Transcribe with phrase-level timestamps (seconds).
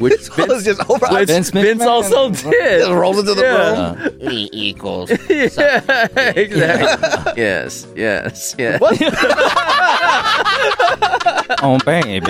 [0.00, 1.06] Which Vince, just over.
[1.10, 1.86] which Vince Vince, McMahon.
[1.86, 2.80] also did.
[2.80, 4.02] Just rolls into the Yeah.
[4.02, 4.18] room.
[4.32, 5.10] E equals.
[5.28, 7.32] yeah, exactly.
[7.42, 8.80] yes, yes, yes.
[11.62, 12.20] Oh, baby.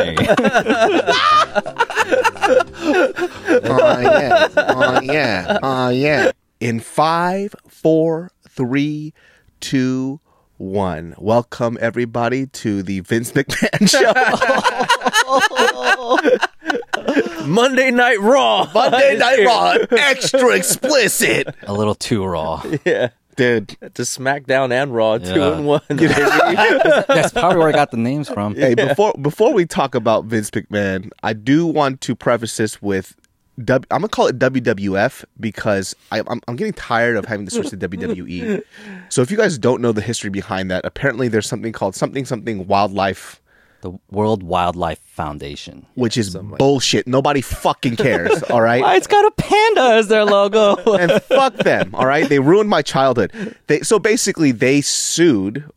[3.63, 4.49] Oh yeah.
[4.57, 5.59] Oh yeah.
[5.63, 6.31] Oh yeah.
[6.61, 9.13] In five, four, three,
[9.61, 10.30] two, one.
[10.63, 13.89] Welcome everybody to the Vince McMahon
[17.41, 17.45] show.
[17.47, 18.71] Monday Night Raw.
[18.75, 19.47] Monday Night.
[19.47, 22.63] Raw, extra explicit, A little too raw.
[22.85, 23.09] Yeah.
[23.37, 23.69] dude.
[23.95, 25.57] To SmackDown and Raw, two Yeah.
[25.57, 25.81] in one.
[25.89, 26.09] baby.
[26.09, 28.55] That's probably where I got the names from.
[28.55, 33.17] Hey, before before we talk about Vince McMahon, I do want to preface this with.
[33.65, 37.51] W, I'm gonna call it WWF because I, I'm I'm getting tired of having to
[37.53, 38.63] switch to WWE.
[39.11, 42.25] So if you guys don't know the history behind that, apparently there's something called something
[42.25, 43.41] something wildlife,
[43.83, 45.85] The World Wildlife Foundation.
[45.95, 47.07] which is bullshit.
[47.07, 48.43] Nobody fucking cares.
[48.51, 48.81] All right.
[48.81, 50.77] Why, it's got a panda as their logo.
[50.95, 51.95] and fuck them.
[51.95, 53.33] All right, they ruined my childhood.
[53.67, 55.71] They so basically they sued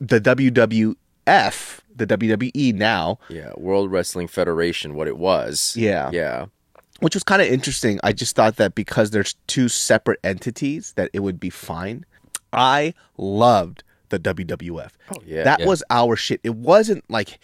[0.00, 5.76] the WWF, the WWE now, yeah, World Wrestling Federation, what it was.
[5.76, 6.10] Yeah.
[6.12, 6.46] Yeah.
[7.02, 8.00] Which was kind of interesting.
[8.02, 12.04] I just thought that because there's two separate entities, that it would be fine.
[12.52, 14.90] I loved the WWF.
[15.14, 15.44] Oh yeah.
[15.44, 15.66] that Yeah.
[15.66, 16.40] was our shit.
[16.42, 17.38] It wasn't like.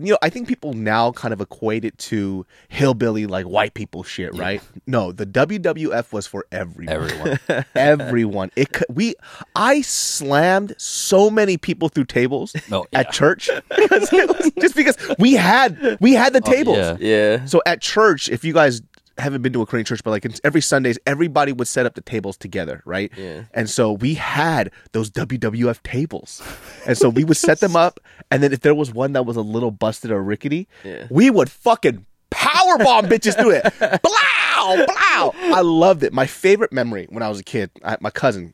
[0.00, 4.04] You know, I think people now kind of equate it to hillbilly, like white people
[4.04, 4.62] shit, right?
[4.86, 6.94] No, the WWF was for everyone.
[6.94, 7.64] Everyone.
[7.74, 8.50] everyone.
[8.54, 9.16] It could, we
[9.56, 14.96] I slammed so many people through tables Oh, at church because it was just because
[15.18, 16.76] we had we had the oh, tables.
[16.76, 16.96] yeah.
[17.00, 17.44] Yeah.
[17.46, 18.80] So at church, if you guys
[19.18, 22.00] haven't been to a Korean church, but like every Sundays, everybody would set up the
[22.00, 23.10] tables together, right?
[23.16, 23.44] Yeah.
[23.52, 26.42] And so we had those WWF tables,
[26.86, 29.36] and so we would set them up, and then if there was one that was
[29.36, 31.06] a little busted or rickety, Yeah.
[31.10, 33.62] we would fucking power bomb bitches through it.
[34.02, 35.32] Blow, blow.
[35.54, 36.12] I loved it.
[36.12, 38.52] My favorite memory when I was a kid, I, my cousin,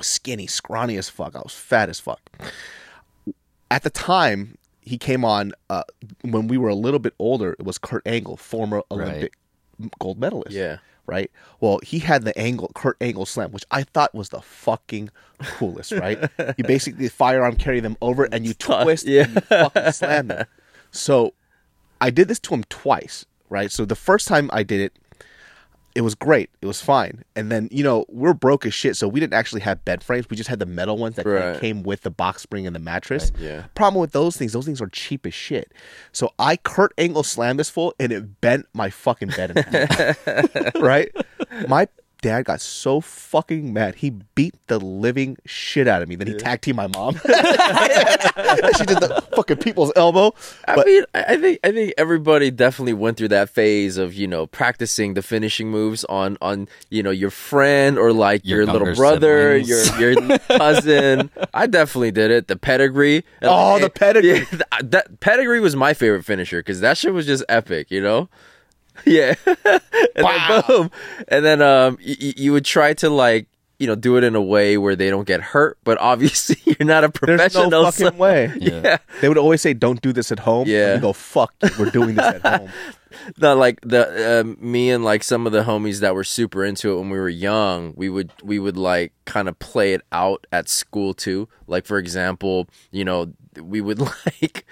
[0.00, 1.34] skinny, scrawny as fuck.
[1.34, 2.20] I was fat as fuck.
[3.70, 5.82] At the time, he came on uh,
[6.22, 7.52] when we were a little bit older.
[7.58, 9.32] It was Kurt Angle, former Olympic
[9.98, 10.52] gold medalist.
[10.52, 10.78] Yeah.
[11.06, 11.30] Right.
[11.60, 15.10] Well, he had the angle Kurt Angle slam, which I thought was the fucking
[15.42, 15.92] coolest.
[15.92, 16.18] Right.
[16.56, 19.24] you basically firearm carry them over and you twist yeah.
[19.24, 20.46] and you fucking slam them.
[20.90, 21.34] So
[22.00, 23.26] I did this to him twice.
[23.50, 23.70] Right.
[23.70, 24.96] So the first time I did it,
[25.94, 26.50] it was great.
[26.60, 27.24] It was fine.
[27.36, 30.28] And then, you know, we're broke as shit, so we didn't actually have bed frames.
[30.28, 31.60] We just had the metal ones that Right.
[31.60, 33.30] came with the box spring and the mattress.
[33.38, 33.64] yeah.
[33.74, 35.72] Problem with those things, those things are cheap as shit.
[36.12, 40.74] So I Kurt Angle slammed this full and it bent my fucking bed in half.
[40.80, 41.10] right?
[41.68, 41.86] My
[42.24, 43.96] dad got so fucking mad.
[43.96, 46.16] He beat the living shit out of me.
[46.16, 47.14] Then he tag teamed my mom.
[47.24, 50.32] she did the fucking people's elbow.
[50.66, 54.14] I But mean, I I think I think everybody definitely went through that phase of
[54.14, 58.62] you know practicing the finishing moves on on you know your friend or like Your
[58.62, 60.00] your, little brother, siblings.
[60.00, 61.30] your your cousin.
[61.52, 62.48] I definitely did it.
[62.48, 63.22] The pedigree.
[63.42, 64.46] Oh, the pedigree.
[64.50, 67.90] Yeah, that pedigree was my favorite finisher because that shit was just epic.
[67.90, 68.28] You know.
[69.06, 69.80] Yeah, and
[70.24, 70.46] Wow.
[70.48, 70.90] then boom,
[71.28, 73.48] and then um, y- y- you would try to like
[73.78, 76.86] you know do it in a way where they don't get hurt, but obviously you're
[76.86, 77.70] not a there's professional.
[77.70, 78.52] no so- fucking way.
[78.60, 78.98] Yeah.
[79.20, 80.92] They would always say, "Don't do this at home." Yeah.
[80.94, 82.70] And we go, "Fuck, you, we're doing this at home."
[83.40, 86.92] no, like the um, me and like some of the homies that were super into
[86.92, 90.46] it when we were young, we would we would like kind of play it out
[90.52, 91.48] at school too.
[91.66, 94.64] Like for example, you know, we would like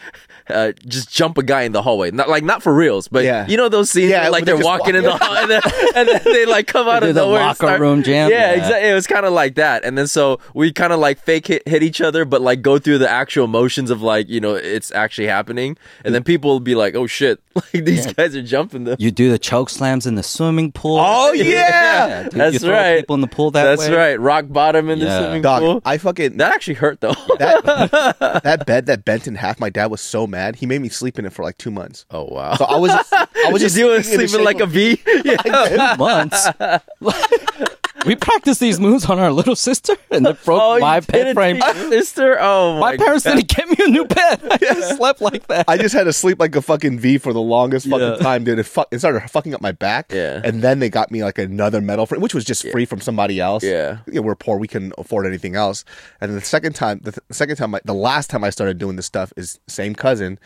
[0.49, 3.47] uh, just jump a guy in the hallway, not like not for reals, but Yeah.
[3.47, 5.62] you know those scenes Yeah, where, like they're walking in the hall and then,
[5.97, 7.39] and then they like come out of the nowhere.
[7.41, 8.31] and locker start- room jam?
[8.31, 8.59] Yeah, Yeah.
[8.62, 8.89] exactly.
[8.91, 11.67] It was kind of like that, and then so we kind of like fake hit,
[11.69, 14.91] hit each other, but like go through the actual motions of like you know it's
[14.93, 18.85] actually happening, and then people will be like, oh shit, like these guys are jumping
[18.85, 18.97] them.
[18.99, 20.99] You do the choke slams in the swimming pool.
[21.00, 22.99] Oh yeah, dude, That's right.
[23.00, 23.94] People in the pool that That's way.
[23.94, 24.21] right.
[24.21, 25.61] Rock bottom in the swimming dog.
[25.62, 25.83] pool.
[25.85, 27.15] I fucking that actually hurt though.
[27.39, 29.61] that that bed that bent in half.
[29.61, 30.56] My dad was so mad.
[30.56, 32.05] He made me sleep in it for like two months.
[32.11, 32.56] oh wow.
[32.56, 35.00] So I was I was just just you sleeping sleeping like shape a V.
[35.25, 35.96] Yeah.
[35.99, 36.49] Months.
[38.06, 41.60] we practiced these moves on our little sister, and it broke Oh, my you frame.
[41.60, 42.37] teach sister.
[42.40, 43.37] Oh my, My parents God.
[43.37, 44.40] didn't get me a new pet.
[44.50, 45.64] I just slept like that.
[45.69, 48.16] I just had to sleep like a fucking V for the longest fucking Yeah.
[48.16, 48.58] time, dude.
[48.58, 50.12] It, fu- it started fucking up my back.
[50.12, 50.40] Yeah.
[50.44, 53.40] And then they got me like another metal frame, which was just free from somebody
[53.40, 53.62] else.
[53.62, 53.99] Yeah.
[54.06, 54.58] You know, we're poor.
[54.58, 55.84] We couldn't afford anything else.
[56.20, 58.96] And the second time, the, th- second time, I, the last time I started doing
[58.96, 60.38] this stuff is same cousin.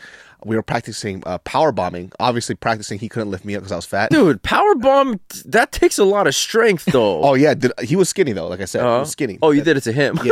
[0.46, 2.12] We were practicing uh, power bombing.
[2.20, 2.98] Obviously, practicing.
[2.98, 4.10] He couldn't lift me up because I was fat.
[4.10, 5.20] Dude, power bomb.
[5.44, 7.22] That takes a lot of strength, though.
[7.26, 8.46] Oh yeah, did, he was skinny though.
[8.46, 9.00] Like I said, Uh-huh.
[9.00, 9.38] was skinny.
[9.42, 10.16] Oh, you did it to him.
[10.22, 10.30] He's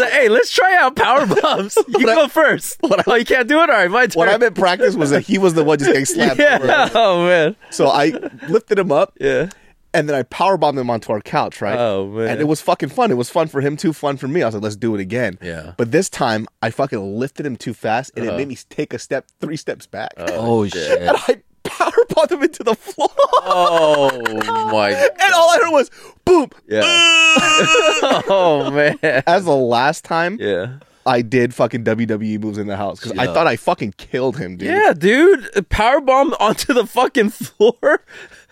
[0.00, 1.78] like, hey, let's try out power bombs.
[1.96, 2.78] You go first.
[2.82, 3.70] oh, you can't do it.
[3.70, 4.18] All right, my turn.
[4.18, 6.40] What I meant practice was that he was the one just getting slapped.
[6.40, 6.66] over.
[6.66, 6.88] Yeah.
[6.94, 7.56] Oh man.
[7.70, 8.06] So I
[8.48, 9.12] lifted him up.
[9.20, 9.48] Yeah.
[9.96, 11.78] And then I power bombed him onto our couch, right?
[11.78, 12.28] Oh, man.
[12.28, 13.10] And it was fucking fun.
[13.10, 14.42] It was fun for him too, fun for me.
[14.42, 15.38] I was like, let's do it again.
[15.42, 15.72] Yeah.
[15.76, 18.34] But this time I fucking lifted him too fast, and Uh-huh.
[18.34, 21.00] it made me take a step, three steps back, Oh shit!
[21.02, 23.08] and I power bombed him into the floor.
[23.42, 24.10] Oh
[24.70, 24.92] my.
[24.92, 25.10] God.
[25.20, 25.90] and all I heard was
[26.24, 26.50] boom.
[26.68, 26.82] Yeah.
[28.28, 28.98] oh man.
[29.02, 30.78] As the last time Yeah.
[31.04, 34.56] I did fucking WWE moves in the house because I thought I fucking killed him,
[34.56, 34.68] dude.
[34.70, 35.68] Yeah, dude.
[35.68, 38.02] Power bomb onto the fucking floor.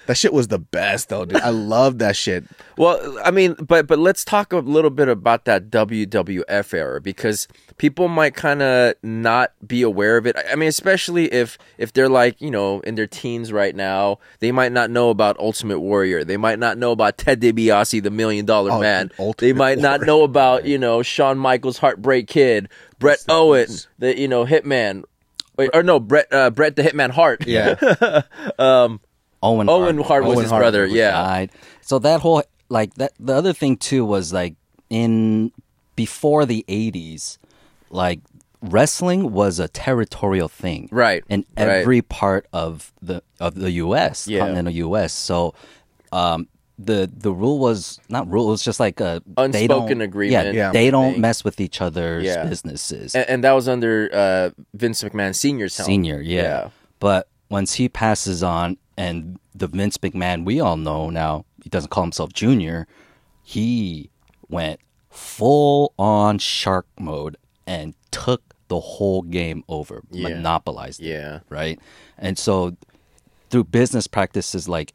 [0.07, 1.41] That shit was the best though, dude.
[1.41, 2.45] I love that shit.
[2.77, 7.49] Well, I mean, but but let's talk a little bit about that WWF era because
[7.79, 10.37] people might kind of not be aware of it.
[10.51, 14.53] I mean, especially if if they're like you know in their teens right now, they
[14.53, 16.25] might not know about Ultimate Warrior.
[16.25, 19.11] They might not know about Ted DiBiase, the Million Dollar Oh, Man.
[19.19, 22.69] Ultimate they might not know about you know Shawn Michaels, Heartbreak Kid,
[22.99, 23.69] Bret Owen,
[23.99, 25.05] the you know Hitman.
[25.57, 27.47] Wait, or no, Bret uh, Bret the Hitman Hart.
[27.47, 28.23] Yeah.
[29.45, 30.87] Owen Owen Hart was Owen his Hart brother.
[30.87, 31.13] Yeah.
[31.13, 31.51] died.
[31.83, 34.55] So that whole like that the other thing too was like
[34.91, 35.53] in
[35.97, 37.39] before the 80s
[37.91, 38.21] like
[38.63, 40.89] wrestling was a territorial thing.
[40.91, 41.69] Right, In right.
[41.69, 44.41] every part of the of the US, Yeah.
[44.41, 45.13] continental US.
[45.13, 45.55] So
[46.11, 46.49] um
[46.79, 50.53] the the rule was not rule, it was just like a they Unspoken agreement Yeah,
[50.53, 50.73] Yeah.
[50.73, 52.45] they don't mess with each other's Yeah.
[52.47, 53.15] businesses.
[53.15, 55.87] And, and that was under uh, Vince McMahon Senior's helm.
[55.87, 56.43] Senior, yeah.
[56.43, 56.69] Yeah.
[56.99, 61.91] But once he passes on, and the Vince McMahon we all know now, he doesn't
[61.91, 62.87] call himself Junior.
[63.43, 64.11] He
[64.49, 67.37] went full on shark mode
[67.67, 70.29] and took the whole game over, Yeah.
[70.29, 71.41] monopolized it, Yeah.
[71.49, 71.79] right?
[72.19, 72.77] And so
[73.51, 74.93] through business practices, like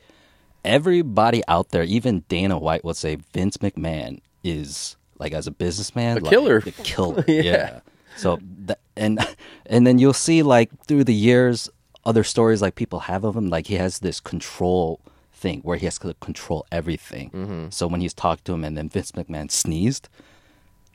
[0.65, 6.17] everybody out there, even Dana White will say Vince McMahon is like as a businessman,
[6.17, 6.61] A like, killer.
[6.61, 7.41] the killer, Yeah.
[7.43, 7.79] yeah.
[8.17, 9.19] So that, and
[9.65, 11.69] and then you'll see like through the years,
[12.05, 14.99] other stories like people have of him, like he has this control
[15.33, 17.29] thing where he has to control everything.
[17.31, 17.69] Mm-hmm.
[17.69, 20.09] So when he's talked to him, and then Vince McMahon sneezed.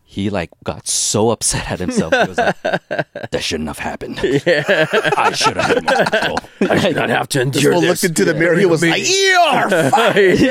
[0.06, 2.12] He like got so upset at himself.
[2.12, 2.56] He was like,
[3.30, 4.20] "That shouldn't have happened.
[4.23, 4.87] Yeah.
[5.16, 6.38] I should have had more control.
[6.70, 8.02] I should not have to This endure fool this.
[8.02, 8.54] looked into the mirror.
[8.54, 10.49] He was like, "You're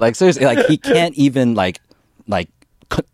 [0.00, 1.80] like seriously, like he can't even like
[2.28, 2.53] like c-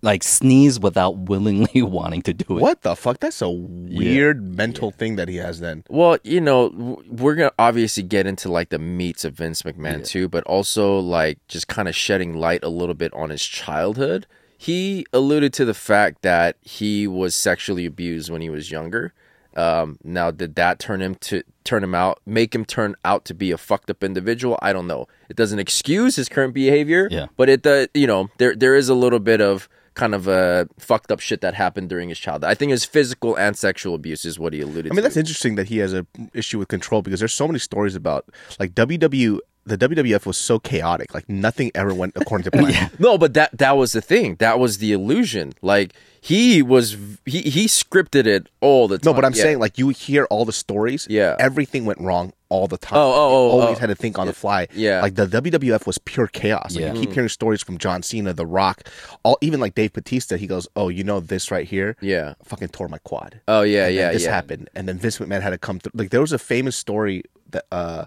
[0.03, 2.61] like sneeze without willingly wanting to do it.
[2.61, 3.21] What the fuck?
[3.21, 5.61] That's a weird mental thing that he has.
[5.61, 10.07] Then Well, you know, we're gonna obviously get into like the meats of Vince McMahon
[10.07, 14.27] too, but also like just kind of shedding light a little bit on his childhood.
[14.57, 19.15] He alluded to the fact that he was sexually abused when he was younger,
[19.57, 23.35] Um, now, did that turn him to turn him out, make him turn out to
[23.35, 24.59] be a fucked up individual?
[24.63, 25.07] I don't know.
[25.29, 27.27] It doesn't excuse his current behavior, Yeah.
[27.37, 27.89] but it does.
[27.95, 31.41] You know, there there is a little bit of kind of uh, fucked up shit
[31.41, 32.49] that happened during his childhood.
[32.49, 35.03] I think his physical and sexual abuse is what he alluded I mean, to.
[35.03, 38.25] that's interesting that he has a issue with control because there's so many stories about
[38.61, 39.41] like WW.
[39.67, 42.91] The WWF was so chaotic; like nothing ever went according to plan.
[42.99, 44.37] No, but that that was the thing.
[44.37, 45.53] That was the illusion.
[45.63, 49.11] Like he was he he scripted it all the time.
[49.11, 49.43] No, but I'm Yeah.
[49.43, 51.07] saying like you hear all the stories.
[51.11, 51.37] Yeah.
[51.39, 52.99] everything went wrong all the time.
[52.99, 53.81] Oh, oh, oh, always oh.
[53.81, 54.67] had to think on the fly.
[54.75, 55.03] Yeah.
[55.03, 56.75] like the WWF was pure chaos.
[56.75, 56.95] Like, Yeah.
[56.95, 58.83] you keep hearing stories from John Cena, The Rock,
[59.23, 60.37] all even like Dave Batista.
[60.37, 61.97] He goes, "Oh, you know this right here?
[62.01, 62.35] Yeah.
[62.45, 64.31] fucking tore my quad." Oh yeah, And then yeah, this yeah.
[64.35, 65.93] happened, and then Vince McMahon had to come through.
[65.95, 68.07] Like there was a famous story that uh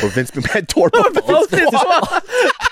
[0.00, 2.10] where Vince McMahon tore both of his quads.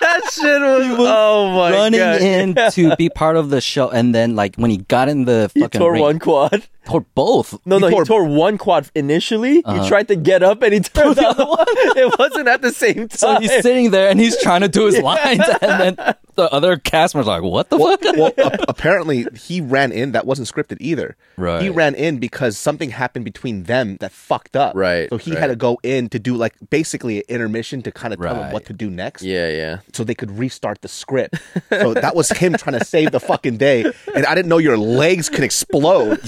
[0.00, 0.60] that shit
[0.98, 2.20] was, oh my running god.
[2.20, 5.50] in to be part of the show, and then like when he got in the
[5.54, 6.66] fucking He tore ring, one quad.
[6.88, 7.54] Tore both.
[7.66, 9.54] No, He no, tore- he tore one quad initially.
[9.56, 9.88] He uh-huh.
[9.88, 11.66] tried to get up and he tore the other one.
[11.68, 13.08] It wasn't at the same time.
[13.18, 16.76] So he's sitting there and he's trying to do his lines, and then the other
[16.78, 20.12] cast members are like, "What the fuck?" well, a- apparently he ran in.
[20.12, 21.16] That wasn't scripted either.
[21.36, 21.60] Right.
[21.62, 24.74] He ran in because something happened between them that fucked up.
[24.76, 25.40] Right, So he right.
[25.40, 28.44] had to go in to do like basically an intermission to kind of tell them
[28.44, 28.52] Right.
[28.52, 29.22] what to do next.
[29.22, 29.78] yeah, yeah.
[29.92, 31.34] So they could restart the script.
[31.70, 33.84] so that was him trying to save the fucking day.
[34.14, 36.20] And I didn't know your legs could explode.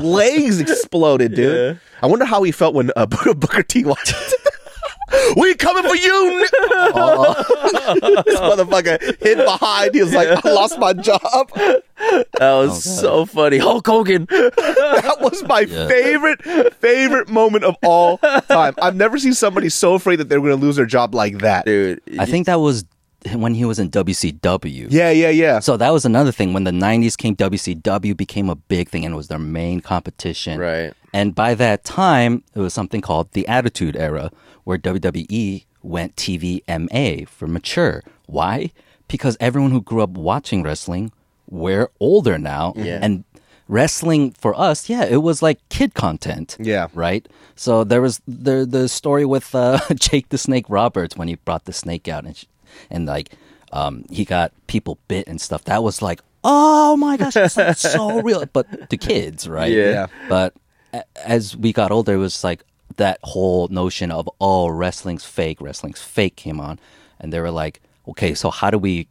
[0.02, 1.80] legs exploded, dude.
[2.02, 4.34] I wonder how he felt when uh, Booker, Booker T watched it.
[5.38, 6.40] We coming for you!
[6.40, 6.46] ni-
[6.94, 7.34] Oh.
[8.26, 9.94] this motherfucker hid behind.
[9.94, 13.56] He was like, "I lost my job." That was so funny.
[13.56, 14.26] Hulk Hogan.
[14.28, 16.42] That was my favorite,
[16.74, 18.74] favorite moment of all time.
[18.82, 21.38] I've never seen somebody so afraid that they were going to lose their job like
[21.38, 21.64] that.
[21.64, 22.00] Dude.
[22.18, 22.84] I think that was
[23.32, 24.88] when he was in WCW.
[24.90, 25.58] Yeah, yeah, yeah.
[25.58, 26.52] So that was another thing.
[26.52, 30.58] When the 90s came, WCW became a big thing and was their main competition.
[30.58, 30.92] Right.
[31.12, 34.30] And by that time, it was something called the Attitude Era,
[34.64, 38.02] where WWE went TVMA for mature.
[38.26, 38.70] Why?
[39.08, 41.12] Because everyone who grew up watching wrestling,
[41.48, 42.74] we're older now.
[42.76, 42.98] Yeah.
[43.00, 43.24] And
[43.68, 46.56] wrestling for us, yeah, it was like kid content.
[46.60, 46.88] Yeah.
[46.94, 47.26] Right?
[47.56, 51.64] So there was the the story with uh, Jake the Snake Roberts when he brought
[51.64, 52.44] the snake out and, sh-
[52.90, 53.32] and like
[53.72, 55.64] um, he got people bit and stuff.
[55.64, 58.44] That was like, oh my gosh, it's like so real.
[58.52, 59.72] But to kids, right?
[59.72, 59.90] Yeah.
[59.90, 60.06] Yeah.
[60.28, 60.54] But
[60.92, 62.64] a- as we got older, it was like
[62.96, 66.78] that whole notion of oh, wrestling's fake, wrestling's fake came on,
[67.20, 69.08] and they were like, okay, so how do we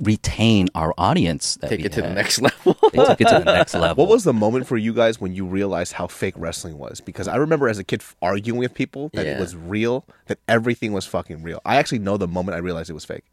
[0.00, 1.56] retain our audience?
[1.56, 2.76] That Take we it to the next level.
[2.92, 4.04] They took it to the next level.
[4.04, 7.00] What was the moment for you guys when you realized how fake wrestling was?
[7.00, 10.92] Because I remember as a kid arguing with people that it was real, that everything
[10.92, 11.60] was fucking real.
[11.64, 13.24] I actually know the moment I realized it was fake.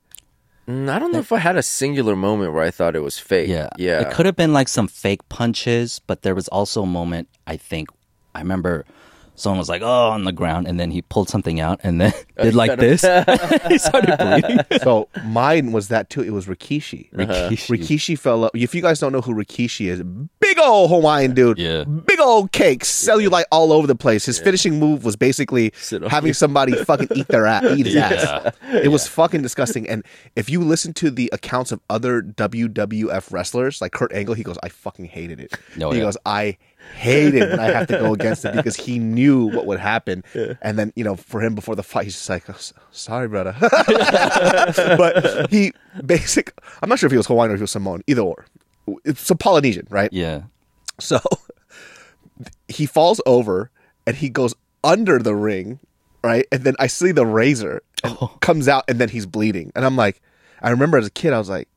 [0.67, 3.19] Mm, I don't know if I had a singular moment where I thought it was
[3.19, 3.49] fake.
[3.49, 3.69] Yeah.
[3.77, 3.99] Yeah.
[3.99, 7.57] It could have been like some fake punches, but there was also a moment, I
[7.57, 7.89] think,
[8.33, 8.85] I remember
[9.35, 10.67] someone was like, oh, on the ground.
[10.67, 13.01] And then he pulled something out and then oh, did like this.
[13.67, 14.59] he started bleeding.
[14.83, 16.21] So mine was that too.
[16.21, 17.07] It was Rikishi.
[17.13, 17.49] Uh-huh.
[17.49, 17.77] Rikishi.
[17.77, 18.51] Rikishi fell up.
[18.53, 20.03] If you guys don't know who Rikishi is,
[20.39, 21.57] big old Hawaiian dude.
[21.57, 21.83] Yeah.
[21.83, 24.25] Big old cakes, cellulite all over the place.
[24.25, 25.71] His finishing move was basically
[26.09, 28.53] having somebody fucking eat their ass, eat his ass.
[28.71, 29.87] It was fucking disgusting.
[29.87, 30.03] And
[30.35, 34.57] if you listen to the accounts of other WWF wrestlers, like Kurt Angle, he goes,
[34.63, 35.53] I fucking hated it.
[35.81, 36.05] Oh, he yeah.
[36.05, 36.57] goes, I
[36.95, 40.23] hate it when I have to go against it because he knew what would happen.
[40.61, 42.55] And then, you know, for him before the fight, he's just like, "Oh,
[42.91, 43.55] sorry, brother.
[43.59, 45.73] but he
[46.05, 48.45] basic, I'm not sure if he was Hawaiian or if he was Samoan, either or.
[49.05, 50.11] It's a Polynesian, right?
[50.11, 50.43] Yeah.
[50.99, 51.19] So
[52.67, 53.71] he falls over
[54.05, 55.79] and he goes under the ring,
[56.23, 56.45] right?
[56.51, 58.37] And then I see the razor and oh.
[58.41, 59.71] comes out and then he's bleeding.
[59.75, 60.21] And I'm like,
[60.61, 61.67] I remember as a kid, I was like,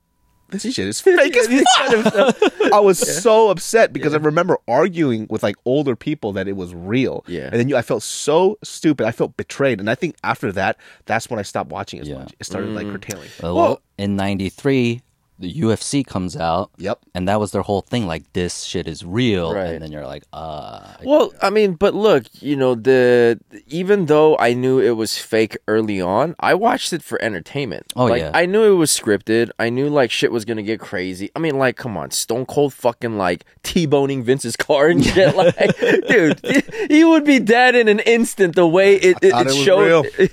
[0.50, 1.46] this shit is fake as
[2.12, 2.72] fuck.
[2.72, 6.74] I was so upset because I remember arguing with like older people that it was
[6.74, 7.24] real.
[7.26, 7.44] Yeah.
[7.44, 9.06] And then you, I felt so stupid.
[9.06, 9.80] I felt betrayed.
[9.80, 10.76] And I think after that,
[11.06, 12.18] that's when I stopped watching as Yeah.
[12.18, 12.34] much.
[12.38, 13.28] It started like curtailing.
[13.42, 15.02] Uh, well, in 93,
[15.38, 16.70] the UFC comes out.
[16.78, 17.00] Yep.
[17.14, 18.06] And that was their whole thing.
[18.06, 19.52] Like, this shit is real.
[19.54, 19.66] Right.
[19.66, 20.94] And then you're like, uh.
[21.04, 25.56] Well, I mean, but look, you know, the even though I knew it was fake
[25.68, 27.92] early on, I watched it for entertainment.
[27.96, 28.30] Oh, like, yeah.
[28.34, 29.50] I knew it was scripted.
[29.58, 31.30] I knew like shit was gonna get crazy.
[31.36, 35.26] I mean, like, come on, Stone Cold fucking like t-boning Vince's car and shit.
[35.36, 36.40] Like, dude,
[36.88, 38.54] he would be dead in an instant.
[38.54, 40.06] The way it, it, it it showed.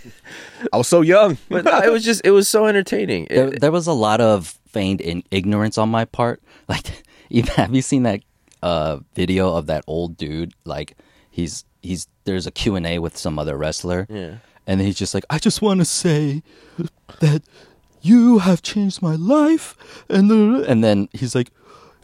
[0.71, 1.37] I was so young.
[1.49, 3.27] but no, it was just, it was so entertaining.
[3.29, 6.41] There, there was a lot of feigned in ignorance on my part.
[6.67, 8.21] Like, even have you seen that
[8.61, 10.53] uh, video of that old dude?
[10.65, 10.97] Like,
[11.31, 14.35] he's he's there's a Q and A with some other wrestler, Yeah.
[14.67, 16.41] and he's just like, I just want to say
[17.19, 17.43] that
[18.01, 19.75] you have changed my life,
[20.09, 21.49] and the, and then he's like,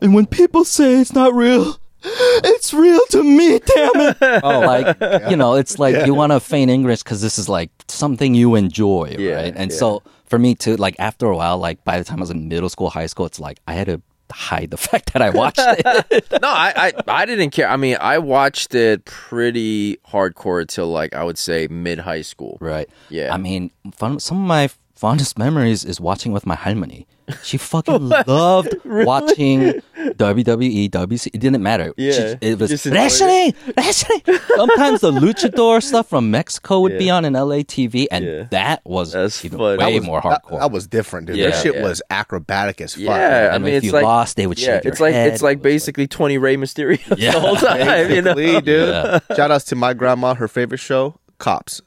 [0.01, 4.17] and when people say it's not real, it's real to me, damn it.
[4.43, 4.97] Oh, like
[5.29, 8.55] you know, it's like you want to feign English because this is like something you
[8.55, 9.53] enjoy, Yeah, right?
[9.55, 9.77] And yeah.
[9.77, 12.47] so for me too, like after a while, like by the time I was in
[12.47, 14.01] middle school, high school, it's like I had to
[14.31, 16.31] hide the fact that I watched it.
[16.41, 17.67] no, I, I I didn't care.
[17.67, 22.57] I mean, I watched it pretty hardcore till like I would say mid high school.
[22.61, 22.87] right?
[23.09, 23.33] Yeah.
[23.33, 27.05] I mean, fun, some of my fondest memories is watching with my halmoni.
[27.43, 29.59] She fucking loved watching
[29.97, 31.27] WWE, WC.
[31.33, 31.93] It didn't matter.
[31.97, 34.21] She- Yeah, it was just wrestling, wrestling.
[34.55, 38.43] Sometimes the luchador stuff from Mexico would be on an LA TV, and Yeah.
[38.51, 39.77] that was That's even funny.
[39.77, 40.59] way That was- more hardcore.
[40.59, 41.37] That, was different, dude.
[41.37, 41.83] Yeah, That shit yeah.
[41.83, 43.03] was acrobatic as fuck.
[43.03, 44.99] Yeah, I and mean, if it's you like lost, they would yeah, shake your it's
[44.99, 45.31] like head.
[45.31, 47.31] it's like It was basically twenty Rey Mysterio Yeah.
[47.33, 48.11] the whole time.
[48.11, 48.65] You know, dude.
[48.67, 49.19] Yeah.
[49.35, 50.33] Shout outs to my grandma.
[50.33, 51.81] Her favorite show, Cops.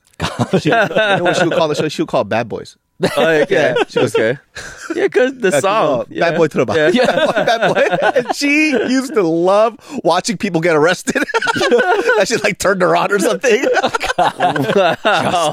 [0.61, 1.89] She, you know what she would call the show?
[1.89, 2.77] She would call it Bad Boys.
[3.17, 4.39] Oh, okay, she was okay,
[4.95, 6.31] yeah, because the song, yeah.
[6.31, 6.95] Bad Boy to the bottom.
[6.95, 7.07] Yeah.
[7.45, 7.89] Bad Boy.
[8.21, 11.15] And she used to love watching people get arrested.
[11.55, 13.65] that shit like turned her on or something.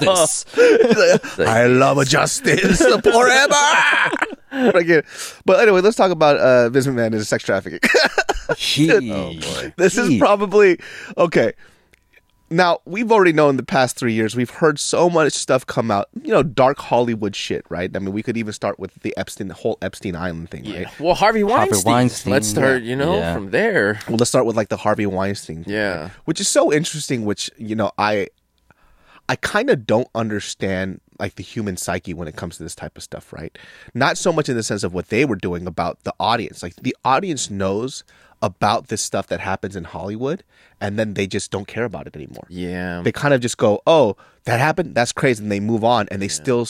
[0.02, 0.46] justice.
[1.40, 3.56] I love justice forever.
[4.78, 5.04] Again.
[5.46, 7.80] But anyway, let's talk about uh, Vince McMahon and sex trafficking.
[8.58, 8.88] She,
[9.78, 10.80] this is probably
[11.18, 11.54] okay.
[12.52, 14.36] Now we've already known the past three years.
[14.36, 16.10] We've heard so much stuff come out.
[16.24, 17.90] You know, dark Hollywood shit, right?
[17.96, 21.00] I mean, we could even start with the Epstein, the whole Epstein Island thing, right?
[21.00, 21.70] Well, Harvey Weinstein.
[21.74, 23.34] Harvey Weinstein, Let's start, you know, yeah.
[23.36, 24.00] from there.
[24.08, 26.02] Well, let's start with like the Harvey Weinstein, thing, Yeah.
[26.04, 26.12] right?
[26.26, 27.24] which is so interesting.
[27.26, 28.28] Which you know, I,
[29.28, 32.98] I kind of don't understand like the human psyche when it comes to this type
[32.98, 33.56] of stuff, right?
[33.94, 36.64] Not so much in the sense of what they were doing about the audience.
[36.64, 38.04] Like the audience knows
[38.42, 40.44] about this stuff that happens in Hollywood,
[40.80, 42.46] and then they just don't care about it anymore.
[42.50, 44.16] Yeah, they kind of just go, "Oh,
[44.46, 44.96] that happened.
[44.96, 46.68] That's crazy," and they move on, and they still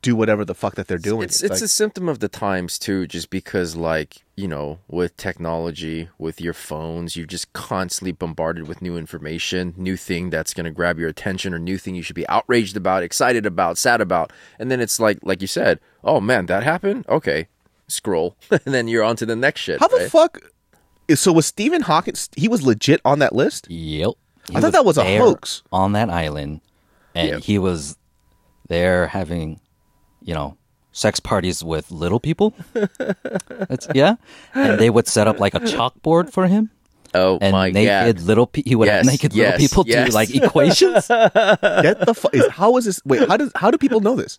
[0.00, 1.24] do whatever the fuck that they're doing.
[1.24, 3.06] it's it's like- a symptom of the times too.
[3.06, 8.82] Just because, like you know, with technology, with your phones, you're just constantly bombarded with
[8.82, 12.26] new information, new thing that's gonna grab your attention, or new thing you should be
[12.28, 16.46] outraged about, excited about, sad about, and then it's like, like you said, oh man,
[16.46, 17.04] that happened.
[17.08, 17.46] Okay,
[17.86, 19.78] scroll, and then you're on to the next shit.
[19.78, 20.10] how the right?
[20.10, 20.40] fuck.
[21.14, 22.14] So was Stephen Hawking?
[22.36, 23.66] He was legit on that list.
[23.70, 24.12] Yep.
[24.48, 25.62] He I thought that was a there hoax.
[25.72, 26.60] on that island,
[27.14, 27.42] and Yep.
[27.42, 27.96] he was
[28.68, 29.60] there having,
[30.22, 30.56] you know,
[30.92, 32.54] sex parties with little people.
[33.48, 34.16] That's yeah,
[34.54, 36.70] and they would set up like a chalkboard for him,
[37.14, 38.24] Oh and my naked god.
[38.26, 40.08] little pe- he would have Yes, naked yes, little people yes.
[40.08, 41.06] do like equations.
[41.08, 42.34] Get the fuck.
[42.34, 43.00] Is, how is this?
[43.04, 44.38] Wait, how does how do people know this?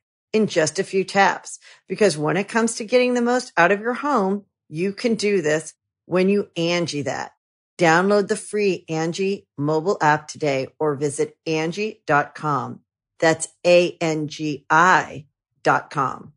[0.33, 1.59] in just a few taps.
[1.87, 5.41] Because when it comes to getting the most out of your home, you can do
[5.41, 5.73] this
[6.05, 7.31] when you Angie that.
[7.77, 12.81] Download the free Angie mobile app today or visit Angie.com.
[13.19, 15.25] That's A-N-G-I
[15.63, 16.33] dot com.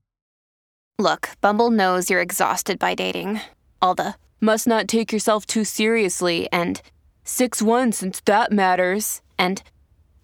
[0.99, 3.41] Look, Bumble knows you're exhausted by dating.
[3.83, 6.81] All the must not take yourself too seriously and
[7.25, 9.21] 6 1 since that matters.
[9.39, 9.63] And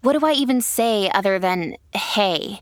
[0.01, 2.61] What do I even say other than hey?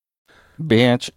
[0.61, 1.09] Bitch,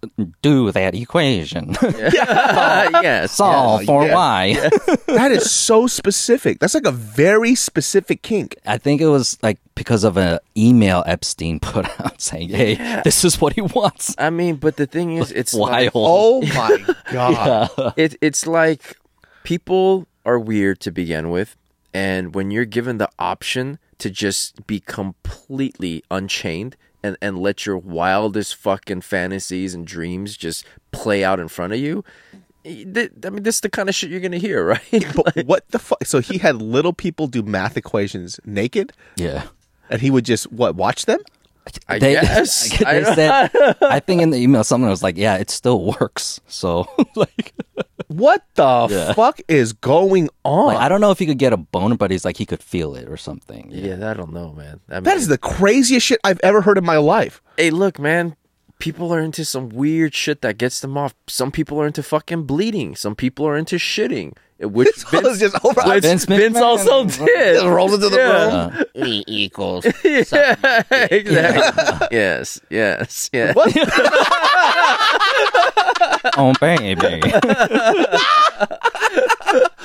[0.42, 1.76] do that equation.
[1.83, 3.33] yes.
[3.33, 4.14] Solve yeah, for yeah.
[4.14, 4.70] y.
[5.07, 6.59] that is so specific.
[6.61, 8.57] That's like a very specific kink.
[8.66, 13.24] I think it was like because of an email Epstein put out saying, "Hey, this
[13.24, 15.94] is what he wants." I mean, but the thing is, it's like, Wild.
[15.94, 17.94] Oh my god.
[17.96, 18.96] it, it's like
[19.42, 21.57] people are weird to begin with
[21.94, 27.78] and when you're given the option to just be completely unchained and, and let your
[27.78, 32.02] wildest fucking fantasies and dreams just play out in front of you
[32.66, 32.70] i
[33.28, 36.04] mean this is the kind of shit you're gonna hear right But what the fuck?
[36.06, 39.42] So he had little people do math equations naked, Yeah.
[39.90, 41.20] and he would just what watch them?
[41.88, 45.02] i They, guess I, I they don't- said, I think in the email someone was
[45.02, 47.52] like, "Yeah, it still works." So, like,
[48.08, 49.12] What the Yeah.
[49.14, 50.66] fuck is going on?
[50.74, 52.62] like, I don't know if he could get a boner, but he's like he could
[52.62, 53.68] feel it or something.
[53.70, 56.78] yeah i don't know man I mean, that is the craziest shit I've ever heard
[56.78, 57.40] in my life.
[57.56, 58.36] hey look man
[58.78, 62.42] people are into some weird shit that gets them off some people are into fucking
[62.44, 65.81] bleeding some people are into shitting which I was just over.
[65.87, 66.62] which Vince Vince, McMahon.
[66.62, 67.55] also did.
[67.55, 68.70] Just rolls into the Yeah.
[68.77, 68.85] room.
[69.07, 69.85] E equals.
[70.05, 72.09] yeah, exactly.
[72.16, 73.53] yes, yes, yeah.
[73.53, 73.72] What?
[76.37, 77.00] oh baby.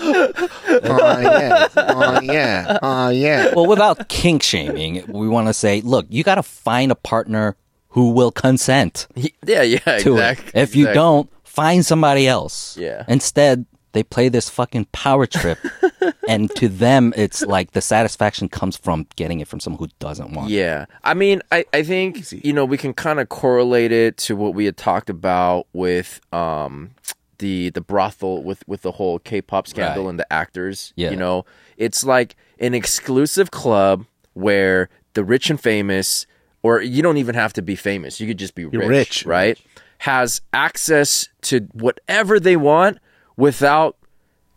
[0.02, 1.68] oh yeah.
[1.76, 2.80] Oh yeah.
[2.82, 3.54] Oh yeah.
[3.56, 7.56] well, without kink shaming, we want to say, look, you got to find a partner
[7.89, 10.48] who will consent He- yeah, yeah, to exactly.
[10.54, 10.62] it.
[10.63, 10.94] If you exactly.
[10.96, 12.78] don't, find somebody else.
[12.78, 13.04] Yeah.
[13.08, 15.58] Instead, they play this fucking power trip,
[16.28, 20.32] and to them, it's like the satisfaction comes from getting it from someone who doesn't
[20.34, 20.52] want.
[20.52, 20.54] it.
[20.56, 20.86] Yeah.
[21.04, 24.54] I mean, I, I think, you know, we can kind of correlate it to what
[24.54, 26.91] we had talked about with um
[27.39, 30.10] the the brothel with with the whole K-pop scandal Right.
[30.12, 31.10] and the actors, Yeah.
[31.12, 31.45] you know.
[31.78, 36.28] It's like an exclusive club where the rich and famous
[36.62, 38.19] or you don't even have to be famous.
[38.19, 39.25] You could just be rich, rich.
[39.25, 39.58] right?
[39.99, 42.99] Has access to whatever they want
[43.39, 43.95] without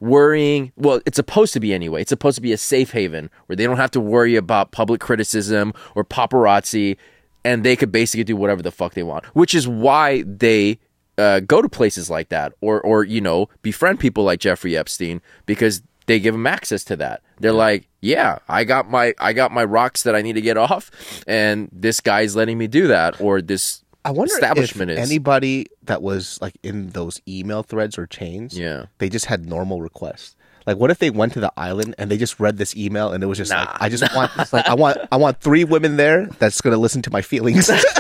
[0.01, 2.03] worrying well it's supposed to be anyway.
[2.03, 5.01] It's supposed to be a safe haven where they don't have to worry about public
[5.01, 6.97] criticism or paparazzi
[7.45, 10.81] and they could basically do whatever the fuck they want which is why they
[11.18, 15.23] uh, go to places like that or or you know befriend people like jeffrey epstein
[15.47, 17.23] because they give them access to that.
[17.38, 20.57] They're like yeah i got my i got my rocks that i need to get
[20.57, 20.90] off
[21.27, 25.67] and this guy's letting me do that or this I wonder establishment if is anybody
[25.85, 28.87] that was like in those email threads or chains, Yeah.
[28.99, 30.35] they just had normal requests.
[30.67, 33.23] Like, what if they went to the island and they just read this email and
[33.25, 36.27] it was just like, I just want, like, I want, I want three women there
[36.38, 37.69] that's gonna listen to my feelings.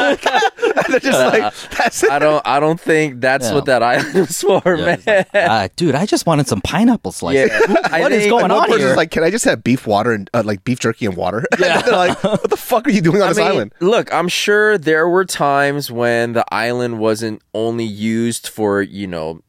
[0.76, 2.10] and they're just like, that's it.
[2.10, 3.54] i don't i don't think that's Yeah.
[3.54, 4.96] what that island was for Yeah.
[5.06, 7.50] man Uh, dude, I just wanted some pineapple slices.
[7.50, 7.76] Yeah.
[7.90, 8.94] I what is think- going one on here?
[8.96, 11.44] like, can I just have beef water and uh, like beef jerky and water?
[11.58, 11.82] Yeah.
[11.82, 13.72] they're like, what the fuck are you doing on I this mean, island?
[13.80, 19.42] look, I'm sure there were times when the island wasn't only used for, you know,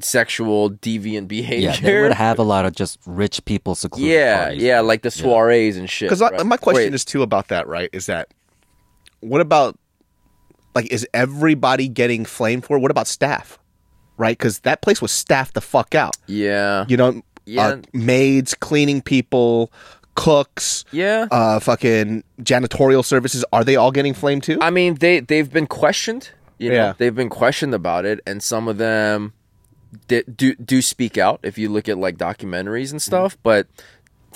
[0.00, 1.70] sexual deviant behavior.
[1.70, 4.62] yeah, they would have a lot of just rich people secluded yeah, parties.
[4.62, 6.08] yeah, like the soirees and shit.
[6.08, 6.44] Because right?
[6.46, 7.90] my question Wait, is too about that, right?
[7.92, 8.28] Is that
[9.20, 9.76] what about
[10.78, 12.76] like is everybody getting flamed for?
[12.76, 12.80] it?
[12.80, 13.58] What about staff?
[14.16, 14.36] Right?
[14.38, 16.16] Because that place was staffed the fuck out.
[16.26, 17.66] yeah, You know, Yeah.
[17.66, 19.70] uh, maids, cleaning people,
[20.14, 21.26] cooks, yeah.
[21.30, 23.44] uh, fucking janitorial services.
[23.52, 24.58] Are they all getting flamed too?
[24.60, 26.30] I mean, they they've been questioned.
[26.58, 26.92] You know, Yeah.
[26.98, 29.32] they've been questioned about it, and some of them
[30.08, 31.38] di- do do speak out.
[31.44, 33.40] If you look at like documentaries and stuff, Mm-hmm.
[33.44, 33.66] but